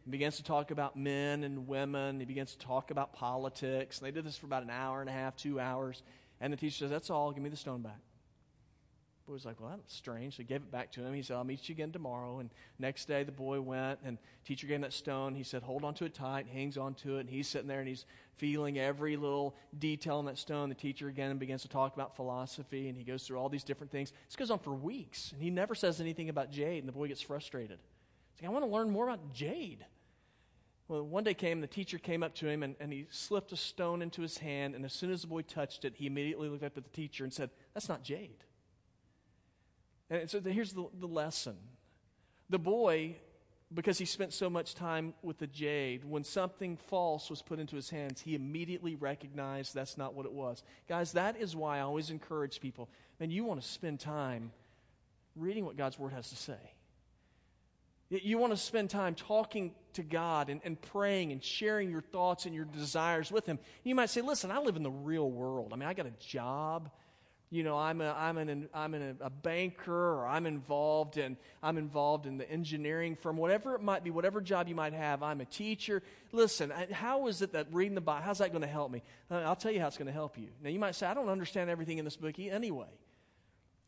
He 0.04 0.12
begins 0.12 0.36
to 0.38 0.44
talk 0.44 0.72
about 0.72 0.98
men 0.98 1.44
and 1.44 1.68
women. 1.68 2.20
He 2.20 2.26
begins 2.26 2.52
to 2.54 2.60
talk 2.60 2.92
about 2.92 3.14
politics. 3.14 4.00
And 4.00 4.08
they 4.08 4.12
did 4.12 4.26
this 4.26 4.36
for 4.36 4.46
about 4.46 4.64
an 4.64 4.72
hour 4.72 5.00
and 5.00 5.10
a 5.10 5.14
half, 5.14 5.38
two 5.38 5.60
hours. 5.60 6.04
And 6.42 6.52
the 6.52 6.58
teacher 6.58 6.80
says, 6.80 6.90
That's 6.90 7.10
all. 7.10 7.32
Give 7.32 7.42
me 7.42 7.50
the 7.50 7.56
stone 7.56 7.82
back 7.82 8.00
boy 9.32 9.36
was 9.36 9.46
like, 9.46 9.62
well, 9.62 9.70
that's 9.70 9.96
strange. 9.96 10.36
So 10.36 10.38
he 10.40 10.44
gave 10.44 10.58
it 10.58 10.72
back 10.72 10.92
to 10.92 11.02
him. 11.02 11.14
He 11.14 11.22
said, 11.22 11.38
I'll 11.38 11.46
meet 11.46 11.70
you 11.70 11.74
again 11.74 11.92
tomorrow. 11.92 12.40
And 12.40 12.50
next 12.80 13.06
day, 13.06 13.24
the 13.24 13.32
boy 13.32 13.62
went, 13.62 14.00
and 14.04 14.18
teacher 14.44 14.68
gave 14.68 14.76
him 14.76 14.82
that 14.82 14.92
stone. 14.92 15.36
He 15.36 15.44
said, 15.44 15.64
hold 15.64 15.86
on 15.86 15.94
to 15.96 16.06
it 16.06 16.14
tight, 16.14 16.48
hangs 16.48 16.78
on 16.78 16.96
to 16.96 17.18
it. 17.18 17.22
And 17.22 17.30
he's 17.30 17.48
sitting 17.48 17.70
there, 17.70 17.80
and 17.80 17.88
he's 17.88 18.06
feeling 18.36 18.78
every 18.78 19.16
little 19.16 19.56
detail 19.80 20.20
in 20.20 20.26
that 20.26 20.38
stone. 20.38 20.68
The 20.68 20.76
teacher 20.76 21.08
again 21.08 21.38
begins 21.38 21.62
to 21.62 21.70
talk 21.70 21.94
about 21.94 22.16
philosophy, 22.16 22.90
and 22.90 22.98
he 22.98 23.06
goes 23.06 23.24
through 23.24 23.38
all 23.38 23.48
these 23.48 23.64
different 23.64 23.92
things. 23.92 24.12
This 24.28 24.36
goes 24.36 24.52
on 24.52 24.60
for 24.60 24.74
weeks, 24.74 25.32
and 25.32 25.42
he 25.42 25.50
never 25.50 25.76
says 25.76 26.02
anything 26.02 26.28
about 26.28 26.52
jade, 26.52 26.80
and 26.80 26.88
the 26.88 26.94
boy 26.94 27.08
gets 27.08 27.22
frustrated. 27.22 27.80
He's 28.34 28.42
like, 28.42 28.50
I 28.50 28.54
want 28.54 28.66
to 28.66 28.72
learn 28.72 28.90
more 28.90 29.08
about 29.08 29.34
jade. 29.34 29.86
Well, 30.90 31.04
one 31.04 31.24
day 31.24 31.34
came, 31.34 31.62
the 31.62 31.68
teacher 31.68 32.00
came 32.00 32.22
up 32.22 32.36
to 32.36 32.50
him, 32.50 32.64
and, 32.64 32.76
and 32.82 32.92
he 32.92 33.08
slipped 33.12 33.54
a 33.54 33.56
stone 33.56 34.02
into 34.02 34.22
his 34.22 34.40
hand, 34.40 34.76
and 34.76 34.84
as 34.84 34.92
soon 34.92 35.10
as 35.10 35.22
the 35.22 35.28
boy 35.28 35.44
touched 35.44 35.86
it, 35.86 35.94
he 35.96 36.06
immediately 36.06 36.50
looked 36.50 36.66
up 36.66 36.76
at 36.76 36.84
the 36.84 36.90
teacher 36.90 37.24
and 37.24 37.32
said, 37.32 37.50
That's 37.74 37.88
not 37.88 38.04
jade. 38.04 38.44
And 40.12 40.30
so 40.30 40.42
here's 40.42 40.74
the, 40.74 40.86
the 41.00 41.08
lesson. 41.08 41.56
The 42.50 42.60
boy, 42.60 43.16
because 43.74 43.98
he 43.98 44.04
spent 44.04 44.34
so 44.34 44.50
much 44.50 44.76
time 44.76 45.14
with 45.24 45.38
the 45.38 45.48
jade, 45.48 46.04
when 46.04 46.26
something 46.26 46.76
false 46.76 47.30
was 47.30 47.42
put 47.42 47.60
into 47.60 47.78
his 47.78 47.90
hands, 47.90 48.22
he 48.22 48.36
immediately 48.36 48.96
recognized 48.96 49.74
that's 49.74 49.98
not 49.98 50.14
what 50.14 50.26
it 50.26 50.34
was. 50.34 50.64
Guys, 50.90 51.14
that 51.14 51.38
is 51.38 51.56
why 51.56 51.78
I 51.78 51.82
always 51.82 52.12
encourage 52.12 52.60
people 52.60 52.90
man, 53.20 53.30
you 53.30 53.46
want 53.46 53.62
to 53.62 53.68
spend 53.68 54.00
time 54.00 54.52
reading 55.36 55.64
what 55.64 55.78
God's 55.78 55.98
Word 55.98 56.12
has 56.12 56.30
to 56.32 56.36
say. 56.36 56.58
You 58.10 58.40
want 58.40 58.52
to 58.52 58.58
spend 58.58 58.90
time 58.90 59.14
talking 59.16 59.74
to 59.94 60.02
God 60.02 60.50
and, 60.50 60.60
and 60.66 60.82
praying 60.82 61.32
and 61.32 61.42
sharing 61.42 61.90
your 61.90 62.02
thoughts 62.02 62.46
and 62.46 62.54
your 62.54 62.66
desires 62.66 63.32
with 63.32 63.46
Him. 63.46 63.60
You 63.84 63.96
might 63.96 64.10
say, 64.10 64.22
listen, 64.22 64.52
I 64.52 64.58
live 64.58 64.76
in 64.76 64.84
the 64.84 64.92
real 64.92 65.30
world. 65.30 65.72
I 65.72 65.78
mean, 65.78 65.88
I 65.88 65.94
got 65.94 66.08
a 66.08 66.14
job 66.20 66.90
you 67.52 67.64
know, 67.64 67.78
I'm 67.78 68.00
a, 68.00 68.16
I'm 68.18 68.38
an, 68.38 68.70
I'm 68.74 68.94
an, 68.94 69.18
a 69.20 69.30
banker 69.30 69.94
or 69.94 70.26
I'm 70.26 70.46
involved 70.46 71.18
in, 71.18 71.36
I'm 71.62 71.78
involved 71.78 72.26
in 72.26 72.38
the 72.38 72.50
engineering 72.50 73.18
firm, 73.18 73.36
whatever 73.36 73.76
it 73.76 73.82
might 73.82 74.06
be, 74.06 74.10
whatever 74.10 74.40
job 74.40 74.70
you 74.70 74.76
might 74.76 74.94
have, 74.94 75.22
I'm 75.22 75.42
a 75.42 75.46
teacher. 75.46 76.02
Listen, 76.32 76.72
how 76.94 77.28
is 77.28 77.42
it 77.42 77.52
that 77.52 77.68
reading 77.74 77.94
the 77.94 78.02
Bible, 78.02 78.24
how's 78.24 78.38
that 78.38 78.52
going 78.52 78.62
to 78.62 78.68
help 78.70 78.90
me? 78.90 79.04
Uh, 79.30 79.40
I'll 79.40 79.58
tell 79.58 79.72
you 79.72 79.82
how 79.82 79.88
it's 79.88 79.98
going 79.98 80.08
to 80.08 80.14
help 80.14 80.38
you. 80.38 80.48
Now, 80.64 80.70
you 80.70 80.80
might 80.80 80.96
say, 80.96 81.08
I 81.08 81.14
don't 81.14 81.28
understand 81.28 81.70
everything 81.70 81.98
in 81.98 82.06
this 82.06 82.16
book 82.16 82.40
anyway. 82.40 82.88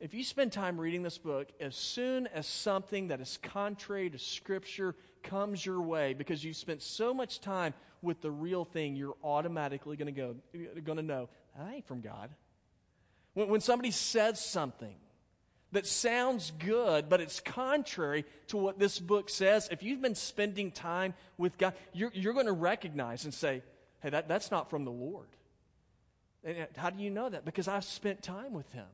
If 0.01 0.13
you 0.13 0.25
spend 0.25 0.51
time 0.51 0.77
reading 0.77 1.01
this 1.01 1.17
book, 1.17 1.47
as 1.61 1.77
soon 1.77 2.27
as 2.27 2.45
something 2.45 3.07
that 3.07 3.21
is 3.21 3.39
contrary 3.41 4.09
to 4.09 4.19
Scripture 4.19 4.93
comes 5.23 5.65
your 5.65 5.81
way, 5.81 6.13
because 6.13 6.43
you've 6.43 6.57
spent 6.57 6.81
so 6.81 7.13
much 7.13 7.39
time 7.39 7.73
with 8.01 8.19
the 8.19 8.29
real 8.29 8.65
thing, 8.65 8.97
you're 8.97 9.15
automatically 9.23 9.95
going 9.95 10.13
to 10.13 10.21
go, 10.21 10.35
going 10.83 10.97
to 10.97 11.03
know, 11.03 11.29
that 11.57 11.73
ain't 11.73 11.87
from 11.87 12.01
God. 12.01 12.29
When, 13.33 13.49
when 13.49 13.61
somebody 13.61 13.91
says 13.91 14.39
something 14.39 14.95
that 15.71 15.87
sounds 15.87 16.51
good, 16.59 17.09
but 17.09 17.19
it's 17.19 17.39
contrary 17.39 18.25
to 18.47 18.57
what 18.57 18.79
this 18.79 18.99
book 18.99 19.29
says, 19.29 19.67
if 19.71 19.81
you've 19.83 20.01
been 20.01 20.15
spending 20.15 20.71
time 20.71 21.13
with 21.37 21.57
God, 21.57 21.73
you're, 21.93 22.11
you're 22.13 22.33
going 22.33 22.45
to 22.45 22.51
recognize 22.51 23.25
and 23.25 23.33
say, 23.33 23.63
hey, 24.01 24.09
that, 24.11 24.27
that's 24.27 24.51
not 24.51 24.69
from 24.69 24.85
the 24.85 24.91
Lord. 24.91 25.27
And 26.43 26.67
how 26.77 26.89
do 26.89 27.01
you 27.01 27.09
know 27.09 27.29
that? 27.29 27.45
Because 27.45 27.67
I've 27.67 27.85
spent 27.85 28.21
time 28.21 28.53
with 28.53 28.71
Him. 28.71 28.85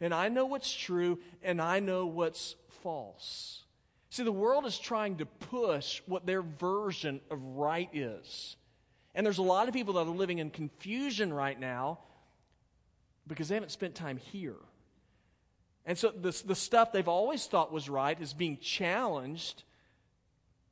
And 0.00 0.14
I 0.14 0.28
know 0.28 0.46
what's 0.46 0.72
true, 0.72 1.18
and 1.42 1.60
I 1.60 1.78
know 1.80 2.06
what's 2.06 2.56
false. 2.82 3.64
See, 4.08 4.24
the 4.24 4.32
world 4.32 4.64
is 4.64 4.78
trying 4.78 5.18
to 5.18 5.26
push 5.26 6.02
what 6.06 6.26
their 6.26 6.42
version 6.42 7.20
of 7.30 7.40
right 7.40 7.88
is. 7.92 8.56
And 9.14 9.24
there's 9.24 9.38
a 9.38 9.42
lot 9.42 9.68
of 9.68 9.74
people 9.74 9.94
that 9.94 10.06
are 10.06 10.10
living 10.10 10.38
in 10.38 10.50
confusion 10.50 11.32
right 11.32 11.58
now 11.58 11.98
because 13.30 13.48
they 13.48 13.54
haven't 13.54 13.70
spent 13.70 13.94
time 13.94 14.16
here. 14.16 14.56
And 15.86 15.96
so 15.96 16.10
the, 16.10 16.36
the 16.44 16.56
stuff 16.56 16.90
they've 16.90 17.06
always 17.06 17.46
thought 17.46 17.72
was 17.72 17.88
right 17.88 18.20
is 18.20 18.34
being 18.34 18.58
challenged, 18.58 19.62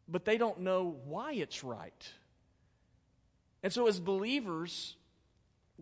but 0.09 0.25
they 0.25 0.37
don't 0.37 0.61
know 0.61 0.97
why 1.07 1.35
it's 1.35 1.63
right. 1.63 2.13
And 3.63 3.73
so, 3.73 3.87
as 3.87 4.01
believers, 4.01 4.97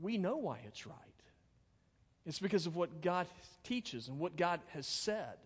we 0.01 0.19
know 0.19 0.37
why 0.37 0.61
it's 0.67 0.87
right. 0.87 0.97
It's 2.27 2.41
because 2.41 2.67
of 2.67 2.77
what 2.77 3.01
God 3.01 3.27
teaches 3.65 4.09
and 4.09 4.19
what 4.19 4.37
God 4.37 4.61
has 4.69 4.87
said. 4.87 5.37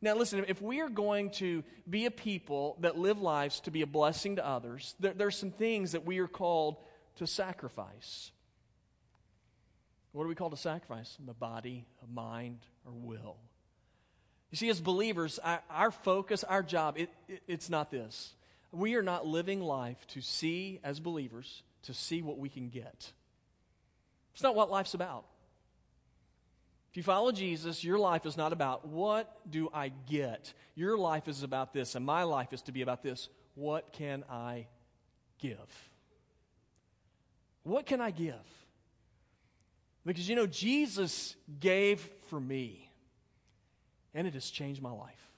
Now, 0.00 0.14
listen, 0.14 0.46
if 0.48 0.62
we 0.62 0.80
are 0.80 0.88
going 0.88 1.30
to 1.32 1.62
be 1.88 2.06
a 2.06 2.10
people 2.10 2.78
that 2.80 2.96
live 2.96 3.20
lives 3.20 3.60
to 3.60 3.70
be 3.70 3.82
a 3.82 3.86
blessing 3.86 4.36
to 4.36 4.46
others, 4.46 4.94
there, 5.00 5.12
there 5.12 5.26
are 5.26 5.32
some 5.32 5.50
things 5.50 5.92
that 5.92 6.06
we 6.06 6.18
are 6.18 6.28
called 6.28 6.76
to 7.16 7.26
sacrifice. 7.26 8.30
What 10.12 10.24
are 10.24 10.28
we 10.28 10.34
called 10.34 10.52
to 10.52 10.58
sacrifice? 10.58 11.16
The 11.24 11.34
body, 11.34 11.86
a 12.02 12.12
mind, 12.12 12.58
or 12.84 12.92
will. 12.92 13.36
You 14.50 14.56
see, 14.56 14.68
as 14.68 14.80
believers, 14.80 15.38
our, 15.38 15.62
our 15.70 15.90
focus, 15.90 16.42
our 16.42 16.62
job, 16.62 16.98
it, 16.98 17.10
it, 17.28 17.42
it's 17.46 17.70
not 17.70 17.90
this. 17.90 18.34
We 18.72 18.94
are 18.96 19.02
not 19.02 19.26
living 19.26 19.60
life 19.60 20.04
to 20.08 20.20
see, 20.20 20.80
as 20.82 20.98
believers, 20.98 21.62
to 21.84 21.94
see 21.94 22.22
what 22.22 22.38
we 22.38 22.48
can 22.48 22.68
get. 22.68 23.12
It's 24.32 24.42
not 24.42 24.54
what 24.54 24.70
life's 24.70 24.94
about. 24.94 25.24
If 26.90 26.96
you 26.96 27.02
follow 27.04 27.30
Jesus, 27.30 27.84
your 27.84 27.98
life 27.98 28.26
is 28.26 28.36
not 28.36 28.52
about 28.52 28.88
what 28.88 29.32
do 29.48 29.68
I 29.72 29.92
get? 30.08 30.52
Your 30.74 30.98
life 30.98 31.28
is 31.28 31.44
about 31.44 31.72
this, 31.72 31.94
and 31.94 32.04
my 32.04 32.24
life 32.24 32.52
is 32.52 32.62
to 32.62 32.72
be 32.72 32.82
about 32.82 33.02
this. 33.02 33.28
What 33.54 33.92
can 33.92 34.24
I 34.28 34.66
give? 35.38 35.58
What 37.62 37.86
can 37.86 38.00
I 38.00 38.10
give? 38.10 38.34
Because 40.04 40.28
you 40.28 40.36
know, 40.36 40.46
Jesus 40.46 41.36
gave 41.58 42.00
for 42.28 42.40
me, 42.40 42.90
and 44.14 44.26
it 44.26 44.34
has 44.34 44.50
changed 44.50 44.80
my 44.80 44.90
life. 44.90 45.30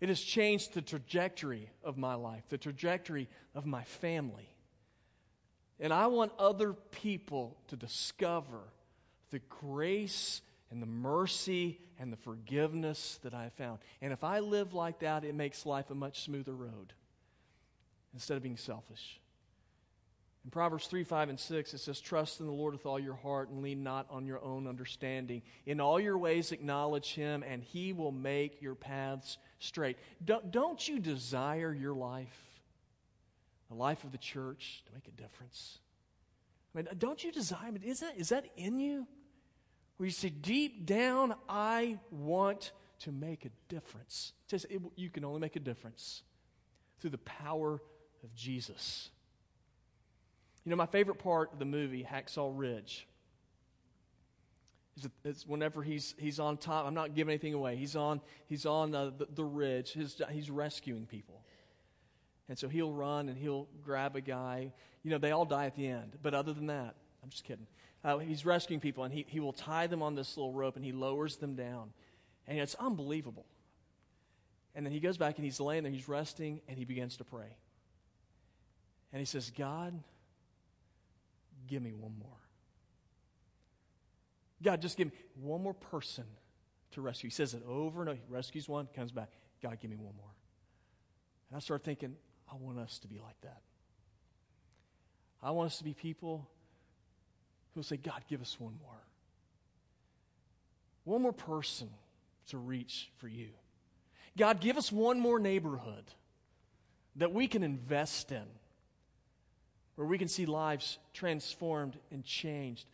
It 0.00 0.08
has 0.08 0.20
changed 0.20 0.74
the 0.74 0.82
trajectory 0.82 1.70
of 1.84 1.96
my 1.96 2.14
life, 2.14 2.42
the 2.48 2.58
trajectory 2.58 3.28
of 3.54 3.66
my 3.66 3.84
family. 3.84 4.48
And 5.78 5.92
I 5.92 6.08
want 6.08 6.32
other 6.38 6.72
people 6.72 7.56
to 7.68 7.76
discover 7.76 8.60
the 9.30 9.40
grace 9.48 10.40
and 10.70 10.82
the 10.82 10.86
mercy 10.86 11.78
and 11.98 12.12
the 12.12 12.16
forgiveness 12.16 13.20
that 13.22 13.34
I 13.34 13.50
found. 13.50 13.78
And 14.00 14.12
if 14.12 14.24
I 14.24 14.40
live 14.40 14.74
like 14.74 15.00
that, 15.00 15.24
it 15.24 15.34
makes 15.34 15.66
life 15.66 15.90
a 15.90 15.94
much 15.94 16.24
smoother 16.24 16.54
road 16.54 16.92
instead 18.12 18.36
of 18.36 18.42
being 18.42 18.56
selfish. 18.56 19.20
In 20.44 20.50
Proverbs 20.50 20.88
3, 20.88 21.04
5, 21.04 21.28
and 21.28 21.38
6, 21.38 21.74
it 21.74 21.78
says, 21.78 22.00
Trust 22.00 22.40
in 22.40 22.46
the 22.46 22.52
Lord 22.52 22.74
with 22.74 22.84
all 22.84 22.98
your 22.98 23.14
heart 23.14 23.48
and 23.48 23.62
lean 23.62 23.84
not 23.84 24.06
on 24.10 24.26
your 24.26 24.42
own 24.42 24.66
understanding. 24.66 25.42
In 25.66 25.80
all 25.80 26.00
your 26.00 26.18
ways 26.18 26.50
acknowledge 26.50 27.14
him, 27.14 27.44
and 27.46 27.62
he 27.62 27.92
will 27.92 28.10
make 28.10 28.60
your 28.60 28.74
paths 28.74 29.38
straight. 29.60 29.98
Don't, 30.24 30.50
don't 30.50 30.88
you 30.88 30.98
desire 30.98 31.72
your 31.72 31.94
life, 31.94 32.60
the 33.68 33.76
life 33.76 34.02
of 34.02 34.10
the 34.10 34.18
church, 34.18 34.82
to 34.86 34.92
make 34.94 35.06
a 35.06 35.12
difference? 35.12 35.78
I 36.74 36.78
mean, 36.78 36.88
don't 36.98 37.22
you 37.22 37.30
desire 37.30 37.70
it? 37.76 37.84
Is 37.84 38.00
that, 38.00 38.14
is 38.16 38.30
that 38.30 38.46
in 38.56 38.80
you? 38.80 39.06
Where 39.96 40.06
you 40.06 40.12
say, 40.12 40.30
deep 40.30 40.86
down, 40.86 41.34
I 41.48 42.00
want 42.10 42.72
to 43.00 43.12
make 43.12 43.44
a 43.44 43.50
difference. 43.68 44.32
Just, 44.48 44.66
it, 44.70 44.80
you 44.96 45.08
can 45.08 45.24
only 45.24 45.38
make 45.38 45.54
a 45.54 45.60
difference 45.60 46.22
through 46.98 47.10
the 47.10 47.18
power 47.18 47.80
of 48.24 48.34
Jesus. 48.34 49.10
You 50.64 50.70
know, 50.70 50.76
my 50.76 50.86
favorite 50.86 51.18
part 51.18 51.52
of 51.52 51.58
the 51.58 51.64
movie, 51.64 52.06
Hacksaw 52.08 52.52
Ridge, 52.54 53.06
is, 55.24 55.46
whenever 55.46 55.82
he's, 55.82 56.14
he's 56.18 56.38
on 56.38 56.56
top. 56.56 56.86
I'm 56.86 56.94
not 56.94 57.14
giving 57.14 57.32
anything 57.32 57.54
away. 57.54 57.76
He's 57.76 57.96
on, 57.96 58.20
he's 58.46 58.66
on 58.66 58.94
uh, 58.94 59.10
the, 59.16 59.26
the 59.34 59.44
ridge. 59.44 59.92
His, 59.92 60.20
he's 60.30 60.50
rescuing 60.50 61.06
people. 61.06 61.40
And 62.48 62.58
so 62.58 62.68
he'll 62.68 62.92
run 62.92 63.28
and 63.28 63.38
he'll 63.38 63.68
grab 63.82 64.16
a 64.16 64.20
guy. 64.20 64.72
You 65.02 65.10
know, 65.10 65.18
they 65.18 65.30
all 65.30 65.44
die 65.44 65.66
at 65.66 65.74
the 65.74 65.86
end. 65.86 66.18
But 66.22 66.34
other 66.34 66.52
than 66.52 66.66
that, 66.66 66.94
I'm 67.22 67.30
just 67.30 67.44
kidding. 67.44 67.66
Uh, 68.04 68.18
he's 68.18 68.44
rescuing 68.44 68.80
people, 68.80 69.04
and 69.04 69.14
he, 69.14 69.24
he 69.28 69.38
will 69.38 69.52
tie 69.52 69.86
them 69.86 70.02
on 70.02 70.16
this 70.16 70.36
little 70.36 70.52
rope, 70.52 70.74
and 70.74 70.84
he 70.84 70.90
lowers 70.90 71.36
them 71.36 71.54
down. 71.54 71.92
And 72.48 72.58
it's 72.58 72.74
unbelievable. 72.74 73.46
And 74.74 74.84
then 74.84 74.92
he 74.92 74.98
goes 74.98 75.16
back, 75.16 75.36
and 75.36 75.44
he's 75.44 75.60
laying 75.60 75.84
there, 75.84 75.92
he's 75.92 76.08
resting, 76.08 76.60
and 76.66 76.76
he 76.76 76.84
begins 76.84 77.16
to 77.18 77.24
pray. 77.24 77.56
And 79.12 79.20
he 79.20 79.24
says, 79.24 79.52
God, 79.56 79.94
give 81.66 81.82
me 81.82 81.92
one 81.92 82.14
more. 82.18 82.28
God, 84.62 84.80
just 84.80 84.96
give 84.96 85.08
me 85.08 85.12
one 85.40 85.62
more 85.62 85.74
person 85.74 86.24
to 86.92 87.00
rescue. 87.00 87.28
He 87.28 87.34
says 87.34 87.54
it 87.54 87.62
over 87.66 88.00
and 88.00 88.10
over. 88.10 88.18
He 88.18 88.32
rescues 88.32 88.68
one, 88.68 88.88
comes 88.94 89.10
back. 89.10 89.30
God, 89.62 89.78
give 89.80 89.90
me 89.90 89.96
one 89.96 90.14
more. 90.16 90.30
And 91.50 91.56
I 91.56 91.60
start 91.60 91.82
thinking, 91.84 92.16
I 92.50 92.54
want 92.56 92.78
us 92.78 92.98
to 93.00 93.08
be 93.08 93.18
like 93.18 93.40
that. 93.42 93.62
I 95.42 95.50
want 95.50 95.66
us 95.66 95.78
to 95.78 95.84
be 95.84 95.94
people 95.94 96.48
who 97.74 97.82
say, 97.82 97.96
God, 97.96 98.22
give 98.28 98.40
us 98.40 98.58
one 98.60 98.74
more. 98.80 99.00
One 101.04 101.22
more 101.22 101.32
person 101.32 101.90
to 102.48 102.58
reach 102.58 103.10
for 103.16 103.26
you. 103.26 103.48
God, 104.36 104.60
give 104.60 104.76
us 104.76 104.92
one 104.92 105.18
more 105.20 105.38
neighborhood 105.38 106.04
that 107.16 107.32
we 107.32 107.48
can 107.48 107.62
invest 107.62 108.30
in 108.32 108.44
where 110.02 110.08
we 110.08 110.18
can 110.18 110.26
see 110.26 110.46
lives 110.46 110.98
transformed 111.12 111.96
and 112.10 112.24
changed. 112.24 112.86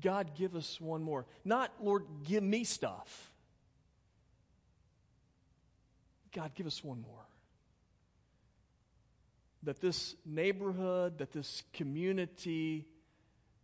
God, 0.00 0.36
give 0.36 0.54
us 0.54 0.80
one 0.80 1.02
more. 1.02 1.26
Not, 1.44 1.72
Lord, 1.80 2.04
give 2.22 2.44
me 2.44 2.62
stuff. 2.62 3.32
God, 6.32 6.52
give 6.54 6.68
us 6.68 6.84
one 6.84 7.02
more. 7.02 7.26
That 9.64 9.80
this 9.80 10.14
neighborhood, 10.24 11.18
that 11.18 11.32
this 11.32 11.64
community, 11.72 12.86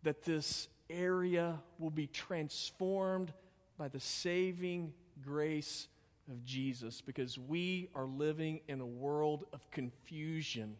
that 0.03 0.23
this 0.23 0.67
area 0.89 1.59
will 1.77 1.91
be 1.91 2.07
transformed 2.07 3.31
by 3.77 3.87
the 3.87 4.01
saving 4.01 4.91
grace 5.23 5.87
of 6.29 6.43
Jesus 6.43 6.99
because 6.99 7.39
we 7.39 7.87
are 7.95 8.05
living 8.05 8.59
in 8.67 8.81
a 8.81 8.85
world 8.85 9.45
of 9.53 9.71
confusion 9.71 10.75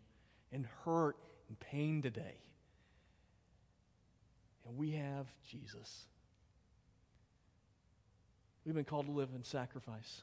and 0.51 0.67
hurt 0.83 1.15
and 1.49 1.59
pain 1.59 2.01
today. 2.01 2.37
And 4.67 4.77
we 4.77 4.91
have 4.91 5.27
Jesus. 5.45 6.05
We've 8.65 8.75
been 8.75 8.85
called 8.85 9.07
to 9.07 9.11
live 9.11 9.29
in 9.35 9.43
sacrifice. 9.43 10.21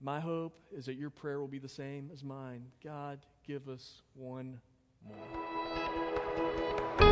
My 0.00 0.20
hope 0.20 0.60
is 0.72 0.86
that 0.86 0.94
your 0.94 1.10
prayer 1.10 1.40
will 1.40 1.48
be 1.48 1.58
the 1.58 1.68
same 1.68 2.10
as 2.12 2.22
mine. 2.22 2.66
God, 2.84 3.18
give 3.46 3.68
us 3.68 4.02
one 4.14 4.60
more. 5.04 7.05